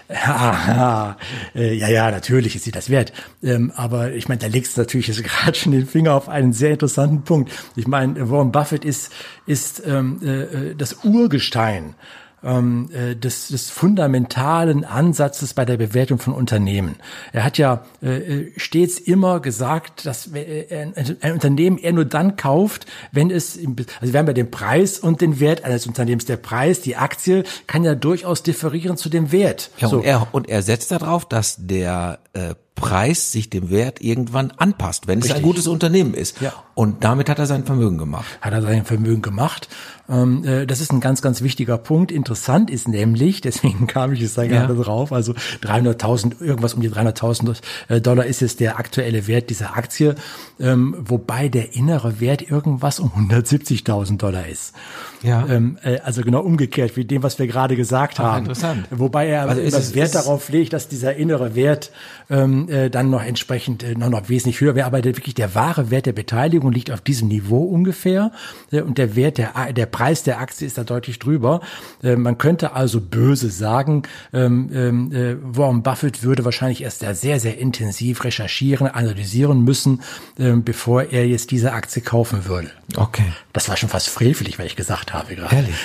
[0.09, 1.17] Ja,
[1.55, 3.13] äh, ja, ja, natürlich ist sie das wert.
[3.41, 6.53] Ähm, aber ich meine, da legst du natürlich jetzt gerade schon den Finger auf einen
[6.53, 7.51] sehr interessanten Punkt.
[7.75, 9.11] Ich meine, Warren Buffett ist,
[9.45, 11.95] ist ähm, äh, das Urgestein
[12.43, 16.95] ähm, äh, des, des fundamentalen Ansatzes bei der Bewertung von Unternehmen.
[17.33, 22.85] Er hat ja äh, stets immer gesagt, dass ein, ein Unternehmen er nur dann kauft,
[23.11, 23.59] wenn es,
[23.99, 26.25] also wir haben ja den Preis und den Wert eines Unternehmens.
[26.25, 29.71] Der Preis, die Aktie, kann ja durchaus differieren zu dem Wert.
[29.77, 29.97] Ja, so.
[29.97, 35.07] und, er, und er setzt darauf, dass der äh, Preis sich dem Wert irgendwann anpasst,
[35.07, 35.43] wenn es ein Richtig.
[35.45, 36.41] gutes Unternehmen ist.
[36.41, 36.53] Ja.
[36.73, 38.25] Und damit hat er sein Vermögen gemacht.
[38.41, 39.67] hat er sein Vermögen gemacht.
[40.09, 42.11] Ähm, äh, das ist ein ganz, ganz wichtiger Punkt.
[42.11, 46.89] Interessant ist nämlich, deswegen kam ich jetzt da gerade drauf, also 300.000, irgendwas um die
[46.89, 47.57] 300.000
[47.89, 50.15] äh, Dollar ist jetzt der aktuelle Wert dieser Aktie,
[50.59, 54.73] ähm, wobei der innere Wert irgendwas um 170.000 Dollar ist.
[55.21, 55.45] Ja.
[55.47, 58.39] Ähm, äh, also genau umgekehrt wie dem, was wir gerade gesagt Ah, haben.
[58.39, 58.87] interessant.
[58.91, 61.91] Wobei er Also das Wert darauf legt, dass dieser innere Wert
[62.29, 64.87] ähm, äh, dann noch entsprechend äh, noch, noch wesentlich höher wäre.
[64.87, 68.31] Aber der, wirklich der wahre Wert der Beteiligung liegt auf diesem Niveau ungefähr.
[68.71, 71.61] Äh, und der Wert, der, der Preis der Aktie ist da deutlich drüber.
[72.03, 77.13] Äh, man könnte also böse sagen, ähm, ähm, äh, Warren Buffett würde wahrscheinlich erst da
[77.13, 80.01] sehr, sehr intensiv recherchieren, analysieren müssen,
[80.39, 82.71] ähm, bevor er jetzt diese Aktie kaufen würde.
[82.95, 83.31] Okay.
[83.53, 85.55] Das war schon fast frevelig, weil ich gesagt habe gerade.
[85.55, 85.75] Ehrlich.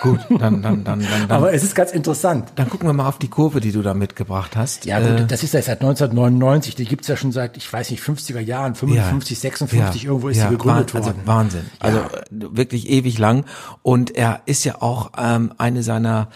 [0.00, 2.52] Gut, dann, dann, dann, dann, Aber es ist ganz interessant.
[2.54, 4.84] dann gucken wir mal auf die Kurve, die du da mitgebracht hast.
[4.84, 6.74] Ja, Äh, gut, das ist ja seit 1999.
[6.74, 10.44] Die gibt's ja schon seit, ich weiß nicht, 50er Jahren, 55, 56, irgendwo ist ja,
[10.44, 11.06] sie gegründet worden.
[11.06, 11.66] Also Wahnsinn.
[11.78, 13.44] Also wirklich ewig lang.
[13.82, 16.28] Und er ist ja auch ähm, eine seiner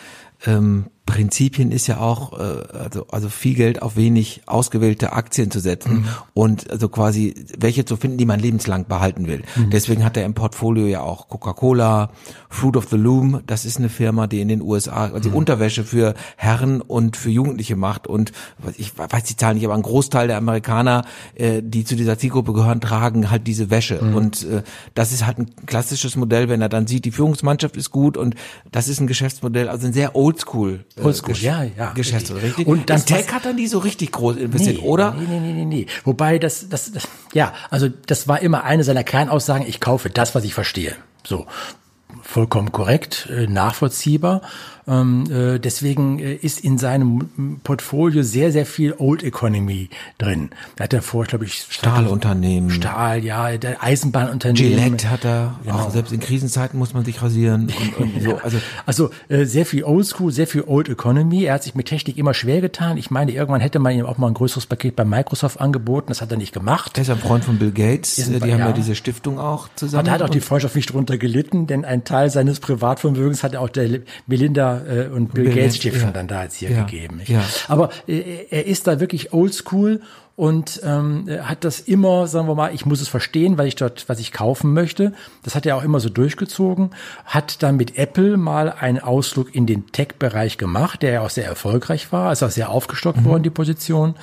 [0.47, 2.43] ähm, Prinzipien ist ja auch, äh,
[2.79, 6.05] also, also viel Geld auf wenig ausgewählte Aktien zu setzen Mhm.
[6.33, 9.43] und also quasi welche zu finden, die man lebenslang behalten will.
[9.57, 9.71] Mhm.
[9.71, 12.11] Deswegen hat er im Portfolio ja auch Coca-Cola,
[12.49, 15.35] Fruit of the Loom, das ist eine Firma, die in den USA also Mhm.
[15.37, 18.33] Unterwäsche für Herren und für Jugendliche macht und
[18.79, 22.53] ich weiß die Zahlen nicht, aber ein Großteil der Amerikaner, äh, die zu dieser Zielgruppe
[22.53, 24.15] gehören, tragen halt diese Wäsche Mhm.
[24.15, 24.63] und äh,
[24.95, 28.37] das ist halt ein klassisches Modell, wenn er dann sieht, die Führungsmannschaft ist gut und
[28.71, 32.67] das ist ein Geschäftsmodell, also ein sehr oldschool, Oldschool, Gesch- ja, ja, Geschäftsmodell, richtig.
[32.67, 35.13] Und dann Und Tech was- hat dann die so richtig groß investiert, oder?
[35.13, 35.87] Nee, nee, nee, nee, nee.
[36.05, 40.35] Wobei das, das, das, ja, also das war immer eine seiner Kernaussagen, ich kaufe das,
[40.35, 40.95] was ich verstehe.
[41.27, 41.47] So.
[42.23, 44.43] Vollkommen korrekt, äh, nachvollziehbar.
[44.89, 50.51] Ähm, äh, deswegen äh, ist in seinem Portfolio sehr, sehr viel Old Economy drin.
[50.77, 52.71] Da hat er vor, glaube ich, Stahlunternehmen.
[52.71, 54.71] Stahl, ja, der Eisenbahnunternehmen.
[54.77, 58.59] Gillette hat er, auch selbst in Krisenzeiten muss man sich rasieren und, und so, also
[58.87, 61.45] Also äh, sehr viel Oldschool, sehr viel Old Economy.
[61.45, 62.97] Er hat sich mit Technik immer schwer getan.
[62.97, 66.07] Ich meine, irgendwann hätte man ihm auch mal ein größeres Paket bei Microsoft angeboten.
[66.09, 66.99] Das hat er nicht gemacht.
[66.99, 68.73] er ist ein Freund von Bill Gates, Ist die haben ja ja.
[68.73, 70.01] diese Stiftung auch zusammen.
[70.01, 73.43] Und da hat auch die Und- Freundschaft nicht drunter gelitten, denn ein Teil seines Privatvermögens
[73.45, 76.11] hat er auch der Melinda äh, und Bill, Bill Gates Stiftung ja.
[76.13, 77.17] dann da jetzt hier Ja, gegeben.
[77.19, 77.29] nicht?
[77.29, 77.43] ja.
[77.69, 80.01] Aber äh, er ist da wirklich oldschool
[80.35, 84.09] und ähm, hat das immer, sagen wir mal, ich muss es verstehen, weil ich dort,
[84.09, 85.13] was ich kaufen möchte.
[85.43, 86.91] Das hat er auch immer so durchgezogen.
[87.27, 91.45] Hat dann mit Apple mal einen Ausflug in den Tech-Bereich gemacht, der ja auch sehr
[91.45, 94.15] erfolgreich war, ist auch sehr aufgestockt worden, die Position.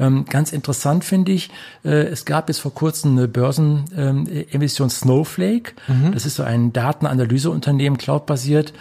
[0.00, 1.48] Ähm, ganz interessant finde ich,
[1.84, 5.74] äh, es gab jetzt vor kurzem eine Börsenemission Snowflake.
[6.12, 8.72] Das ist so ein Datenanalyseunternehmen, cloudbasiert.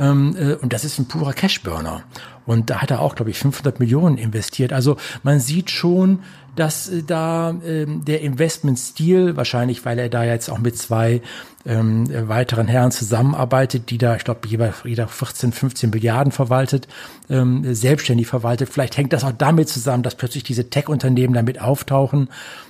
[0.00, 2.02] Ähm, äh, und das ist ein purer Cashburner.
[2.46, 4.72] Und da hat er auch, glaube ich, 500 Millionen investiert.
[4.72, 6.20] Also man sieht schon,
[6.56, 11.22] dass äh, da ähm, der Investmentstil, wahrscheinlich weil er da jetzt auch mit zwei
[11.66, 16.88] ähm, äh, weiteren Herren zusammenarbeitet, die da, ich glaube, jeder, jeder 14, 15 Milliarden verwaltet,
[17.28, 18.70] ähm, selbstständig verwaltet.
[18.70, 22.28] Vielleicht hängt das auch damit zusammen, dass plötzlich diese Tech-Unternehmen damit auftauchen,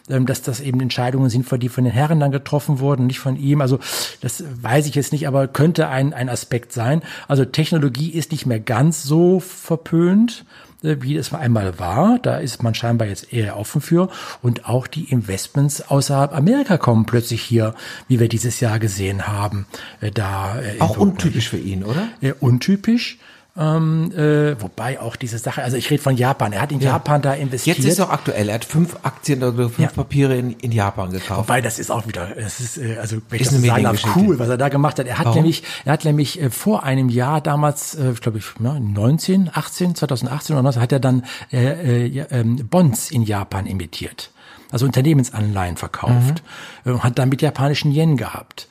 [0.09, 3.37] ähm, dass das eben Entscheidungen sind, die von den Herren dann getroffen wurden, nicht von
[3.37, 3.61] ihm.
[3.61, 3.79] Also
[4.21, 7.03] das weiß ich jetzt nicht, aber könnte ein, ein Aspekt sein.
[7.29, 10.45] Also Technologie ist nicht mehr ganz so verpönt
[10.83, 12.19] wie es einmal war.
[12.23, 14.09] Da ist man scheinbar jetzt eher offen für.
[14.43, 17.75] Und auch die Investments außerhalb Amerika kommen plötzlich hier,
[18.09, 19.67] wie wir dieses Jahr gesehen haben.
[20.01, 22.09] äh, Da äh, auch untypisch für ihn, oder?
[22.21, 23.19] äh, untypisch.
[23.57, 26.93] Ähm, äh, wobei auch diese Sache, also ich rede von Japan, er hat in ja.
[26.93, 27.79] Japan da investiert.
[27.79, 29.89] Jetzt ist es auch aktuell, er hat fünf Aktien oder fünf ja.
[29.89, 31.49] Papiere in, in Japan gekauft.
[31.49, 34.17] Wobei das ist auch wieder, das ist, äh, also wenn ich ist das sagen darf,
[34.17, 35.07] cool, was er da gemacht hat.
[35.07, 35.39] Er hat Warum?
[35.39, 39.95] nämlich, er hat nämlich äh, vor einem Jahr damals, äh, glaube ich, ja, 19, 18,
[39.97, 44.31] 2018 oder 19, hat er dann äh, äh, ähm, Bonds in Japan emittiert.
[44.71, 46.45] Also Unternehmensanleihen verkauft,
[46.85, 47.03] mhm.
[47.03, 48.69] hat damit japanischen Yen gehabt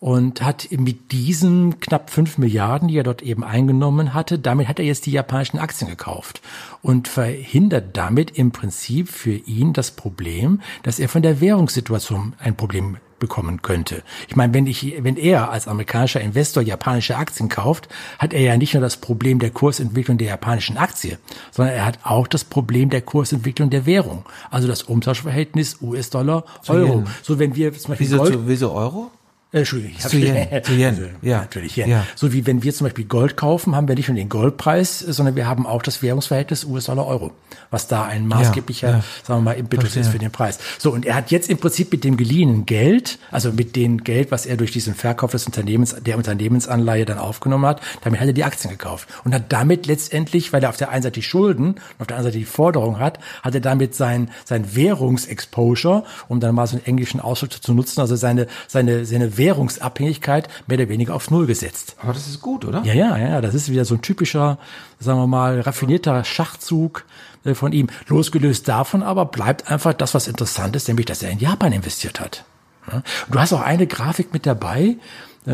[0.00, 4.78] und hat mit diesen knapp fünf Milliarden, die er dort eben eingenommen hatte, damit hat
[4.78, 6.40] er jetzt die japanischen Aktien gekauft
[6.82, 12.56] und verhindert damit im Prinzip für ihn das Problem, dass er von der Währungssituation ein
[12.56, 14.02] Problem bekommen könnte.
[14.28, 18.56] Ich meine, wenn ich, wenn er als amerikanischer Investor japanische Aktien kauft, hat er ja
[18.56, 21.18] nicht nur das Problem der Kursentwicklung der japanischen Aktie,
[21.50, 24.24] sondern er hat auch das Problem der Kursentwicklung der Währung.
[24.50, 27.04] Also das Umtauschverhältnis US-Dollar, Euro.
[27.22, 29.10] So wenn wir zum Beispiel wieso, Gold, wieso Euro?
[29.52, 30.62] Äh, Entschuldigung, ich habe Yen.
[30.62, 30.86] Zu Yen.
[30.86, 31.38] Also, ja.
[31.40, 31.88] Natürlich Yen.
[31.88, 32.06] Ja.
[32.14, 35.34] So wie wenn wir zum Beispiel Gold kaufen, haben wir nicht nur den Goldpreis, sondern
[35.34, 37.32] wir haben auch das Währungsverhältnis US-Dollar-Euro,
[37.70, 39.04] was da ein maßgeblicher, ja, ja.
[39.24, 40.58] sagen wir mal, Impetus ist für den Preis.
[40.78, 44.30] So, und er hat jetzt im Prinzip mit dem geliehenen Geld, also mit dem Geld,
[44.30, 48.32] was er durch diesen Verkauf des Unternehmens, der Unternehmensanleihe dann aufgenommen hat, damit hat er
[48.32, 51.74] die Aktien gekauft und hat damit letztendlich, weil er auf der einen Seite die Schulden
[51.74, 56.38] und auf der anderen Seite die Forderung hat, hat er damit sein, sein Währungsexposure, um
[56.38, 60.88] dann mal so einen englischen Ausdruck zu nutzen, also seine, seine, seine Währungsabhängigkeit mehr oder
[60.88, 61.96] weniger auf Null gesetzt.
[62.00, 62.82] Aber das ist gut, oder?
[62.84, 63.40] Ja, ja, ja.
[63.40, 64.58] Das ist wieder so ein typischer,
[65.00, 67.04] sagen wir mal, raffinierter Schachzug
[67.44, 67.88] äh, von ihm.
[68.06, 72.20] Losgelöst davon aber bleibt einfach das, was interessant ist, nämlich, dass er in Japan investiert
[72.20, 72.44] hat.
[73.30, 74.96] Du hast auch eine Grafik mit dabei,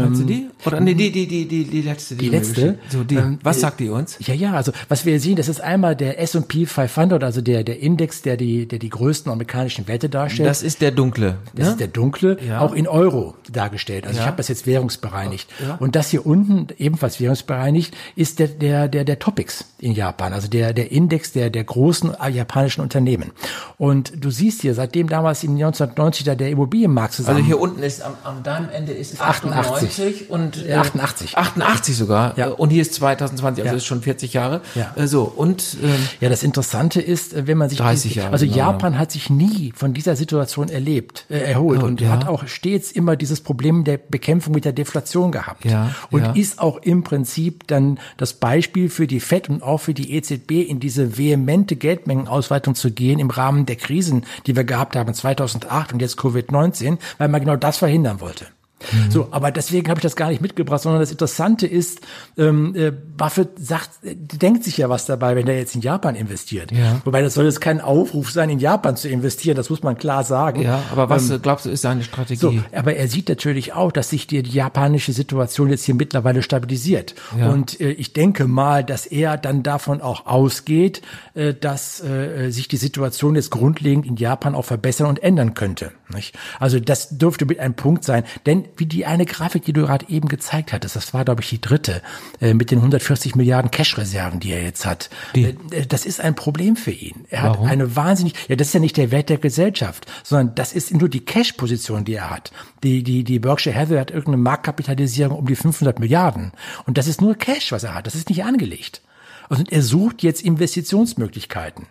[0.02, 0.48] Meinst du ähm, die?
[0.66, 2.14] Oder nee, die, die, die, die, die letzte.
[2.16, 2.78] Die, die letzte.
[2.88, 3.16] So, die.
[3.16, 4.16] Ähm, was sagt die uns?
[4.20, 7.80] Ja, ja, also was wir sehen, das ist einmal der S&P 500, also der, der
[7.80, 10.48] Index, der die, der die größten amerikanischen Werte darstellt.
[10.48, 11.38] Das ist der dunkle.
[11.54, 11.70] Das ne?
[11.72, 12.60] ist der dunkle, ja.
[12.60, 14.06] auch in Euro dargestellt.
[14.06, 14.22] Also ja.
[14.22, 15.48] ich habe das jetzt währungsbereinigt.
[15.62, 15.76] Ja.
[15.76, 20.48] Und das hier unten, ebenfalls währungsbereinigt, ist der, der, der, der Topics in Japan, also
[20.48, 23.32] der, der Index der, der großen japanischen Unternehmen.
[23.78, 27.36] Und du siehst hier, seitdem damals im 1990 da der Immobilienmarkt zusammen...
[27.38, 29.85] Also hier unten ist, am, am deinem Ende ist 88.
[29.86, 31.36] 90 und äh, 88.
[31.36, 32.36] 88 sogar.
[32.36, 32.48] Ja.
[32.48, 33.76] Und hier ist 2020, also ja.
[33.76, 34.60] ist schon 40 Jahre.
[34.74, 34.92] Ja.
[34.96, 38.32] Äh, so und ähm, ja, das Interessante ist, äh, wenn man sich 30 Jahre.
[38.32, 38.56] Also genau.
[38.58, 42.10] Japan hat sich nie von dieser Situation erlebt, äh, erholt oh, und ja.
[42.10, 45.64] hat auch stets immer dieses Problem der Bekämpfung mit der Deflation gehabt.
[45.64, 45.94] Ja.
[46.10, 46.32] Und ja.
[46.32, 50.68] ist auch im Prinzip dann das Beispiel für die Fed und auch für die EZB
[50.68, 55.92] in diese vehemente Geldmengenausweitung zu gehen im Rahmen der Krisen, die wir gehabt haben 2008
[55.92, 58.46] und jetzt Covid-19, weil man genau das verhindern wollte.
[58.92, 59.10] Mhm.
[59.10, 62.00] So, aber deswegen habe ich das gar nicht mitgebracht, sondern das Interessante ist,
[62.36, 66.14] ähm, äh, Buffett sagt, äh, denkt sich ja was dabei, wenn er jetzt in Japan
[66.14, 66.72] investiert.
[66.72, 67.00] Ja.
[67.04, 70.24] Wobei das soll jetzt kein Aufruf sein, in Japan zu investieren, das muss man klar
[70.24, 70.62] sagen.
[70.62, 72.40] Ja, aber was ähm, glaubst du, ist seine Strategie?
[72.40, 76.42] So, aber er sieht natürlich auch, dass sich die, die japanische Situation jetzt hier mittlerweile
[76.42, 77.14] stabilisiert.
[77.38, 77.50] Ja.
[77.50, 81.02] Und äh, ich denke mal, dass er dann davon auch ausgeht,
[81.34, 85.92] äh, dass äh, sich die Situation jetzt grundlegend in Japan auch verbessern und ändern könnte.
[86.14, 86.38] Nicht?
[86.60, 90.08] Also das dürfte mit ein Punkt sein, denn wie die eine Grafik, die du gerade
[90.08, 92.00] eben gezeigt hattest, das war, glaube ich, die dritte,
[92.40, 95.10] äh, mit den 140 Milliarden Cash-Reserven, die er jetzt hat.
[95.34, 95.44] Die.
[95.44, 97.26] Äh, das ist ein Problem für ihn.
[97.28, 97.66] Er Warum?
[97.66, 100.94] hat eine wahnsinnig, ja, das ist ja nicht der Wert der Gesellschaft, sondern das ist
[100.94, 102.52] nur die Cash-Position, die er hat.
[102.84, 106.52] Die, die, die Berkshire Hathaway hat irgendeine Marktkapitalisierung um die 500 Milliarden.
[106.86, 108.06] Und das ist nur Cash, was er hat.
[108.06, 109.02] Das ist nicht angelegt.
[109.48, 111.86] Und er sucht jetzt Investitionsmöglichkeiten.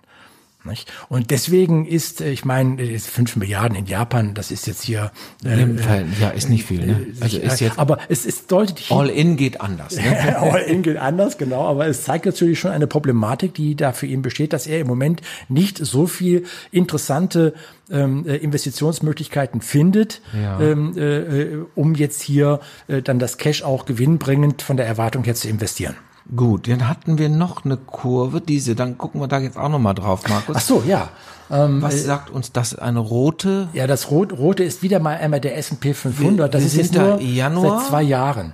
[0.66, 0.92] Nicht?
[1.10, 5.12] Und deswegen ist, äh, ich meine, fünf Milliarden in Japan, das ist jetzt hier.
[5.44, 6.86] Äh, Fall, ja, ist nicht viel.
[6.86, 7.08] Ne?
[7.20, 7.78] Äh, also ist jetzt.
[7.78, 8.92] Aber es ist deutlich.
[8.92, 9.96] All in geht anders.
[9.96, 10.38] Ne?
[10.40, 11.68] All in geht anders, genau.
[11.68, 14.88] Aber es zeigt natürlich schon eine Problematik, die da für ihn besteht, dass er im
[14.88, 17.54] Moment nicht so viel interessante
[17.92, 20.60] ähm, äh, Investitionsmöglichkeiten findet, ja.
[20.60, 25.36] ähm, äh, um jetzt hier äh, dann das Cash auch gewinnbringend von der Erwartung her
[25.36, 25.96] zu investieren.
[26.34, 29.94] Gut, dann hatten wir noch eine Kurve, diese, dann gucken wir da jetzt auch nochmal
[29.94, 30.56] drauf, Markus.
[30.58, 31.10] Ach so, ja.
[31.52, 32.74] Ähm, Was äh, sagt uns das?
[32.74, 33.68] Eine rote?
[33.74, 36.52] Ja, das Rot, rote ist wieder mal einmal der S&P 500.
[36.52, 37.80] Das wir ist jetzt nur Januar?
[37.80, 38.54] seit zwei Jahren.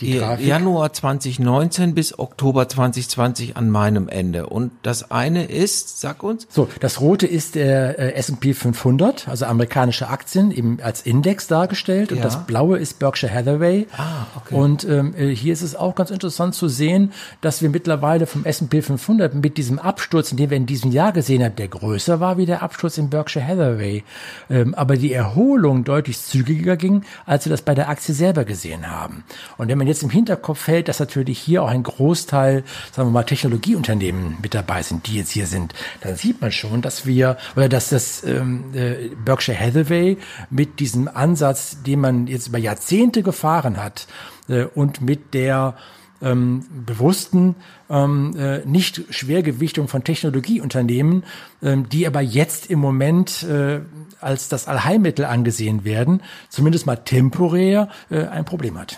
[0.00, 4.46] Januar 2019 bis Oktober 2020 an meinem Ende.
[4.46, 6.46] Und das eine ist, sag uns.
[6.48, 12.10] So, das rote ist der äh, S&P 500, also amerikanische Aktien eben als Index dargestellt.
[12.10, 12.24] Und ja.
[12.24, 13.86] das blaue ist Berkshire Hathaway.
[13.96, 14.54] Ah, okay.
[14.54, 18.44] Und ähm, äh, hier ist es auch ganz interessant zu sehen, dass wir mittlerweile vom
[18.44, 22.38] S&P 500 mit diesem Absturz, den wir in diesem Jahr gesehen haben, der größer war
[22.38, 24.04] wie der Absturz in Berkshire Hathaway.
[24.48, 28.90] Ähm, aber die Erholung deutlich zügiger ging, als wir das bei der Aktie selber gesehen
[28.90, 29.24] haben.
[29.58, 33.08] Und und wenn man jetzt im Hinterkopf hält, dass natürlich hier auch ein Großteil, sagen
[33.08, 37.04] wir mal, Technologieunternehmen mit dabei sind, die jetzt hier sind, dann sieht man schon, dass
[37.04, 40.18] wir, oder dass das ähm, äh, Berkshire Hathaway
[40.50, 44.06] mit diesem Ansatz, den man jetzt über Jahrzehnte gefahren hat,
[44.48, 45.74] äh, und mit der
[46.22, 47.56] ähm, bewussten
[47.90, 51.24] ähm, äh, nicht Schwergewichtung von Technologieunternehmen,
[51.60, 53.80] ähm, die aber jetzt im Moment äh,
[54.20, 58.96] als das Allheilmittel angesehen werden, zumindest mal temporär äh, ein Problem hat.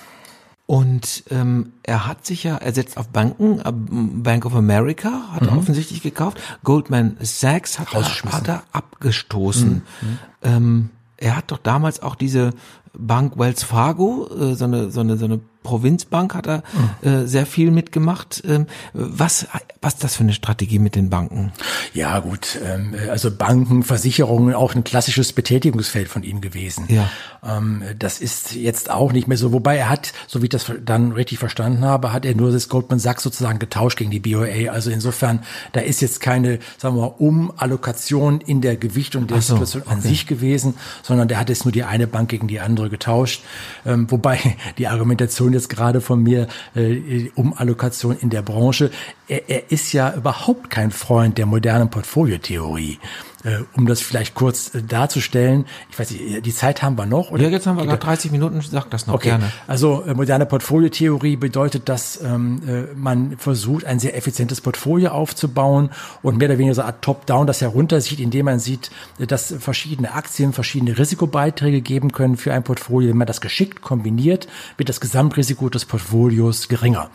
[0.71, 5.41] Und ähm, er hat sich ja, er setzt auf Banken, äh, Bank of America hat
[5.41, 5.49] mhm.
[5.49, 9.83] er offensichtlich gekauft, Goldman Sachs hat, er, hat er abgestoßen.
[10.03, 10.19] Mhm.
[10.43, 12.53] Ähm, er hat doch damals auch diese
[12.93, 16.63] Bank Wells Fargo, äh, so eine so eine so eine Provinzbank hat er
[17.03, 18.43] äh, sehr viel mitgemacht.
[18.47, 19.47] Ähm, was
[19.81, 21.53] was ist das für eine Strategie mit den Banken?
[21.95, 26.87] Ja gut, ähm, also Banken, Versicherungen, auch ein klassisches Betätigungsfeld von ihm gewesen.
[26.89, 27.09] Ja.
[27.45, 29.53] Ähm, das ist jetzt auch nicht mehr so.
[29.53, 32.69] Wobei er hat, so wie ich das dann richtig verstanden habe, hat er nur das
[32.69, 34.73] Goldman Sachs sozusagen getauscht gegen die BOA.
[34.73, 39.55] Also insofern, da ist jetzt keine, sagen wir mal, Umallokation in der Gewichtung der so,
[39.55, 40.09] Situation an okay.
[40.09, 43.43] sich gewesen, sondern der hat jetzt nur die eine Bank gegen die andere getauscht.
[43.87, 48.91] Ähm, wobei die Argumentation jetzt gerade von mir äh, um Allokation in der Branche,
[49.29, 52.99] er, er ist ja überhaupt kein Freund der modernen Portfoliotheorie.
[53.45, 57.31] Äh, um das vielleicht kurz äh, darzustellen, ich weiß nicht, die Zeit haben wir noch?
[57.31, 57.45] Oder?
[57.45, 59.29] Ja, jetzt haben wir gerade 30 Minuten, sag das noch okay.
[59.29, 59.53] gerne.
[59.69, 65.91] Also äh, moderne Portfoliotheorie bedeutet, dass ähm, äh, man versucht, ein sehr effizientes Portfolio aufzubauen
[66.23, 70.15] und mehr oder weniger so eine Art Top-Down das heruntersieht, indem man sieht, dass verschiedene
[70.15, 73.11] Aktien verschiedene Risikobeiträge geben können für ein Portfolio.
[73.11, 77.11] Wenn man das geschickt kombiniert, wird das Gesamtrisiko des Portfolios geringer.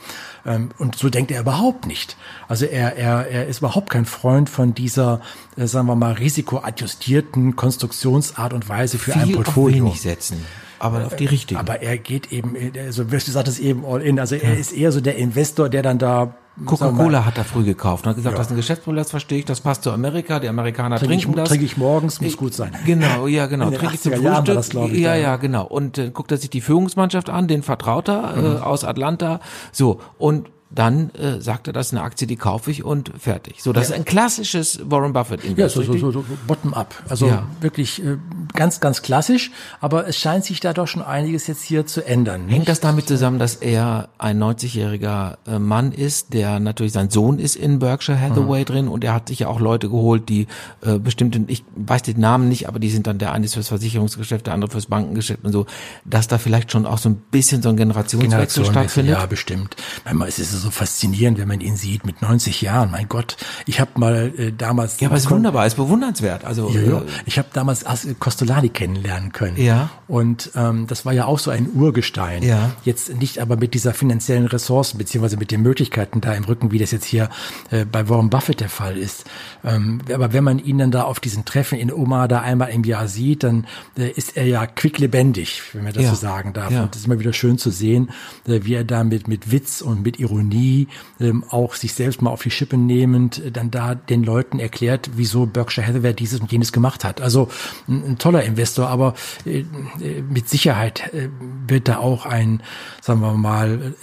[0.46, 2.18] Ähm, und so denkt er überhaupt nicht.
[2.48, 5.22] Also er, er, er ist überhaupt kein Freund von dieser,
[5.56, 9.86] äh, sagen wir mal, risikoadjustierten Konstruktionsart und Weise für ein Portfolio.
[9.86, 10.46] Auf wenig setzen
[10.84, 11.58] aber auf die richtigen.
[11.58, 14.20] Aber er geht eben, also du sagst es eben all in.
[14.20, 18.06] Also er ist eher so der Investor, der dann da Coca-Cola hat er früh gekauft
[18.06, 18.38] und hat gesagt, ja.
[18.38, 21.32] das ist ein Geschäftsmodell, das verstehe ich, das passt zu Amerika, die Amerikaner trink trinken
[21.32, 21.50] ich, das.
[21.50, 22.78] Trinke ich morgens, muss gut sein.
[22.86, 23.72] Genau, ja, genau.
[23.72, 24.46] Trinke ich zum Frühstück.
[24.46, 25.66] Das, ich, ja, ja, genau.
[25.66, 28.46] Und äh, guckt er sich die Führungsmannschaft an, den vertraut er mhm.
[28.58, 29.40] äh, aus Atlanta.
[29.72, 33.62] So, und dann äh, sagt er, das ist eine Aktie, die kaufe ich und fertig.
[33.62, 33.96] So, das ja.
[33.96, 35.76] ist ein klassisches Warren Buffett Invest.
[35.76, 36.96] Ja, so, so, so, so bottom up.
[37.10, 37.48] Also ja.
[37.62, 38.18] wirklich äh,
[38.54, 39.52] ganz, ganz klassisch.
[39.82, 42.46] Aber es scheint sich da doch schon einiges jetzt hier zu ändern.
[42.46, 42.56] Nicht?
[42.56, 47.40] Hängt das damit zusammen, dass er ein 90-jähriger äh, Mann ist, der natürlich sein Sohn
[47.40, 48.66] ist in Berkshire Hathaway mhm.
[48.66, 50.48] drin und er hat sich ja auch Leute geholt, die
[50.82, 53.68] äh, bestimmte, ich weiß den Namen nicht, aber die sind dann der eine ist fürs
[53.68, 55.66] Versicherungsgeschäft, der andere fürs Bankengeschäft und so,
[56.06, 59.18] dass da vielleicht schon auch so ein bisschen so ein Generationswechsel stattfindet.
[59.18, 59.76] Ja, bestimmt.
[60.06, 62.92] Manchmal ist es so faszinierend, wenn man ihn sieht mit 90 Jahren.
[62.92, 65.00] Mein Gott, ich habe mal äh, damals.
[65.00, 66.46] Ja, aber es ist wunderbar, es ist bewundernswert.
[66.46, 66.98] Also ja, ja.
[67.00, 67.86] Äh, ich habe damals
[68.20, 69.58] Costolani kennenlernen können.
[69.58, 69.90] Ja.
[70.08, 72.44] Und ähm, das war ja auch so ein Urgestein.
[72.44, 72.72] Ja.
[72.84, 76.80] Jetzt nicht aber mit dieser finanziellen Ressourcen beziehungsweise mit den Möglichkeiten da im Rücken, wie
[76.80, 77.30] das jetzt hier
[77.72, 79.26] äh, bei Warren Buffett der Fall ist.
[79.64, 82.84] Ähm, aber wenn man ihn dann da auf diesen Treffen in Omaha da einmal im
[82.84, 86.10] Jahr sieht, dann äh, ist er ja quicklebendig, wenn man das ja.
[86.10, 86.72] so sagen darf.
[86.72, 86.84] Ja.
[86.84, 88.10] Und das ist immer wieder schön zu sehen,
[88.48, 90.88] äh, wie er da mit, mit Witz und mit Ironie Ironie,
[91.20, 95.12] ähm, auch sich selbst mal auf die Schippe nehmend, äh, dann da den Leuten erklärt,
[95.16, 97.22] wieso Berkshire Hathaway dieses und jenes gemacht hat.
[97.22, 97.50] Also
[97.88, 99.14] ein, ein toller Investor, aber
[99.46, 101.30] äh, äh mit Sicherheit äh,
[101.68, 102.62] wird da auch ein,
[103.02, 103.94] sagen wir mal,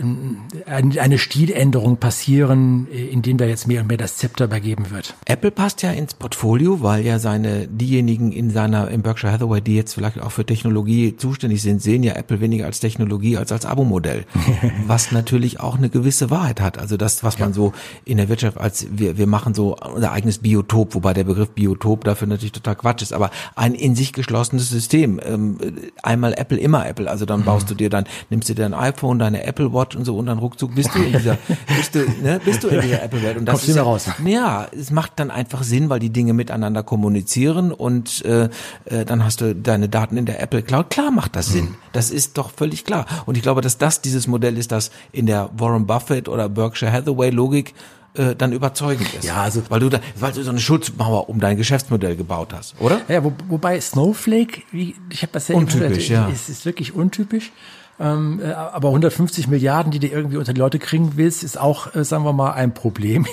[0.66, 5.14] ein, eine Stiländerung passieren, äh, indem da jetzt mehr und mehr das Zepter übergeben wird.
[5.26, 9.76] Apple passt ja ins Portfolio, weil ja seine diejenigen in seiner in Berkshire Hathaway, die
[9.76, 13.66] jetzt vielleicht auch für Technologie zuständig sind, sehen ja Apple weniger als Technologie als als
[13.66, 14.24] Abo-Modell,
[14.86, 16.78] was natürlich auch eine gewisse Wahrheit hat.
[16.78, 17.72] Also das, was man so
[18.04, 22.04] in der Wirtschaft als wir, wir machen so unser eigenes Biotop, wobei der Begriff Biotop
[22.04, 25.20] dafür natürlich total Quatsch ist, aber ein in sich geschlossenes System.
[25.24, 25.58] Ähm,
[26.02, 27.10] einmal Apple, immer Apple.
[27.10, 27.68] Also dann baust mhm.
[27.68, 30.38] du dir dann, nimmst du dir dein iPhone, deine Apple Watch und so und dann
[30.38, 31.38] ruckzuck bist du in dieser,
[31.76, 33.36] bist du, ne, bist du in dieser Apple Welt.
[33.36, 34.06] Und das Kommst ist ja, raus.
[34.24, 38.48] ja, es macht dann einfach Sinn, weil die Dinge miteinander kommunizieren und äh,
[38.84, 40.90] äh, dann hast du deine Daten in der Apple Cloud.
[40.90, 41.64] Klar macht das Sinn.
[41.66, 41.74] Mhm.
[41.92, 43.06] Das ist doch völlig klar.
[43.26, 46.48] Und ich glaube, dass das dieses Modell ist, das in der Warren Buffett Buffett oder
[46.48, 47.74] Berkshire Hathaway Logik
[48.14, 49.24] äh, dann überzeugend ist.
[49.24, 52.74] Ja, also weil du da, weil du so eine Schutzmauer um dein Geschäftsmodell gebaut hast,
[52.80, 53.00] oder?
[53.08, 56.28] Ja, wo, wobei Snowflake, wie, ich habe das ja untypisch, ja.
[56.32, 57.52] Es ist wirklich untypisch.
[58.00, 61.94] Ähm, äh, aber 150 Milliarden, die du irgendwie unter die Leute kriegen willst, ist auch,
[61.94, 63.26] äh, sagen wir mal, ein Problem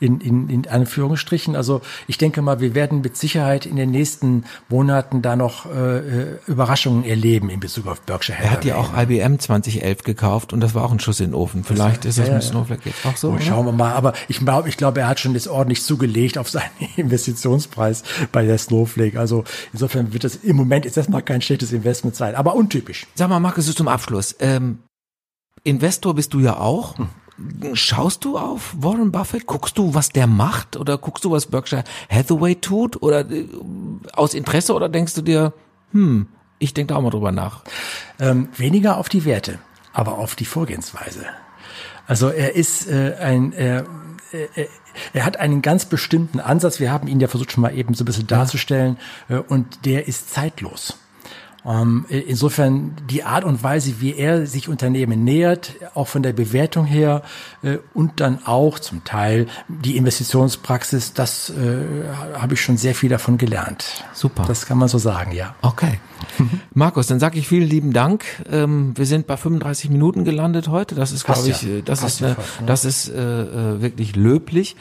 [0.00, 1.54] in, in, in Anführungsstrichen.
[1.54, 5.98] Also ich denke mal, wir werden mit Sicherheit in den nächsten Monaten da noch äh,
[5.98, 8.50] äh Überraschungen erleben in Bezug auf Berkshire Hathaway.
[8.50, 11.34] Er hat ja auch IBM 2011 gekauft und das war auch ein Schuss in den
[11.34, 11.62] Ofen.
[11.62, 13.32] Vielleicht ist das ja, mit Snowflake jetzt auch so.
[13.32, 13.92] Oh, schauen wir mal.
[13.92, 18.46] Aber ich glaube, ich glaube, er hat schon das ordentlich zugelegt auf seinen Investitionspreis bei
[18.46, 19.20] der Snowflake.
[19.20, 23.06] Also insofern wird das im Moment ist das mal kein schlechtes Investment sein, aber untypisch.
[23.14, 24.36] Sag mal, Markus, zum Abschluss Abschluss.
[24.40, 24.78] Ähm,
[25.64, 26.94] Investor bist du ja auch.
[27.72, 29.46] Schaust du auf Warren Buffett?
[29.46, 30.76] Guckst du, was der macht?
[30.76, 33.02] Oder guckst du, was Berkshire Hathaway tut?
[33.02, 33.48] Oder äh,
[34.12, 34.74] aus Interesse?
[34.74, 35.52] Oder denkst du dir,
[35.90, 36.28] hm,
[36.60, 37.64] ich denke da auch mal drüber nach?
[38.20, 39.58] Ähm, weniger auf die Werte.
[39.92, 41.24] aber auf die Vorgehensweise.
[42.06, 43.86] Also er ist äh, ein, er,
[44.32, 44.66] er,
[45.12, 46.78] er hat einen ganz bestimmten Ansatz.
[46.80, 48.98] Wir haben ihn ja versucht schon mal eben so ein bisschen darzustellen
[49.28, 50.98] äh, und der ist zeitlos.
[51.66, 56.84] Ähm, insofern die Art und Weise, wie er sich Unternehmen nähert, auch von der Bewertung
[56.84, 57.22] her
[57.62, 63.08] äh, und dann auch zum Teil die Investitionspraxis, das äh, habe ich schon sehr viel
[63.08, 64.04] davon gelernt.
[64.12, 64.44] Super.
[64.46, 65.54] Das kann man so sagen, ja.
[65.62, 66.00] Okay.
[66.74, 68.24] Markus, dann sage ich vielen lieben Dank.
[68.50, 70.94] Ähm, wir sind bei 35 Minuten gelandet heute.
[70.94, 71.68] Das ist, glaube ich, ja.
[71.68, 72.66] äh, das Passt ist, ja äh, fast, ne?
[72.66, 74.76] das ist äh, äh, wirklich löblich.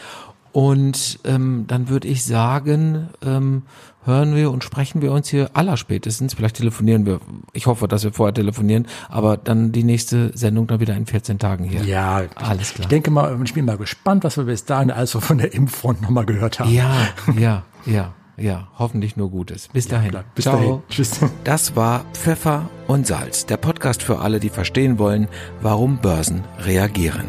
[0.51, 3.63] Und ähm, dann würde ich sagen, ähm,
[4.05, 6.33] hören wir und sprechen wir uns hier allerspätestens.
[6.33, 7.19] Vielleicht telefonieren wir.
[7.53, 11.39] Ich hoffe, dass wir vorher telefonieren, aber dann die nächste Sendung dann wieder in 14
[11.39, 11.83] Tagen hier.
[11.83, 12.81] Ja, Alles klar.
[12.81, 16.01] Ich denke mal, ich bin mal gespannt, was wir bis dahin also von der Impffront
[16.01, 16.71] nochmal gehört haben.
[16.71, 18.67] Ja, ja, ja, ja.
[18.77, 19.67] Hoffentlich nur Gutes.
[19.69, 20.11] Bis dahin.
[20.11, 20.23] klar.
[20.35, 20.57] Bis Ciao.
[20.57, 20.79] dahin.
[20.89, 21.19] Tschüss.
[21.43, 25.27] Das war Pfeffer und Salz, der Podcast für alle, die verstehen wollen,
[25.61, 27.27] warum Börsen reagieren.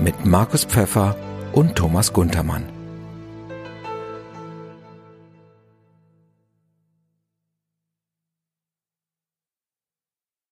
[0.00, 1.16] Mit Markus Pfeffer
[1.52, 2.81] und Thomas Guntermann.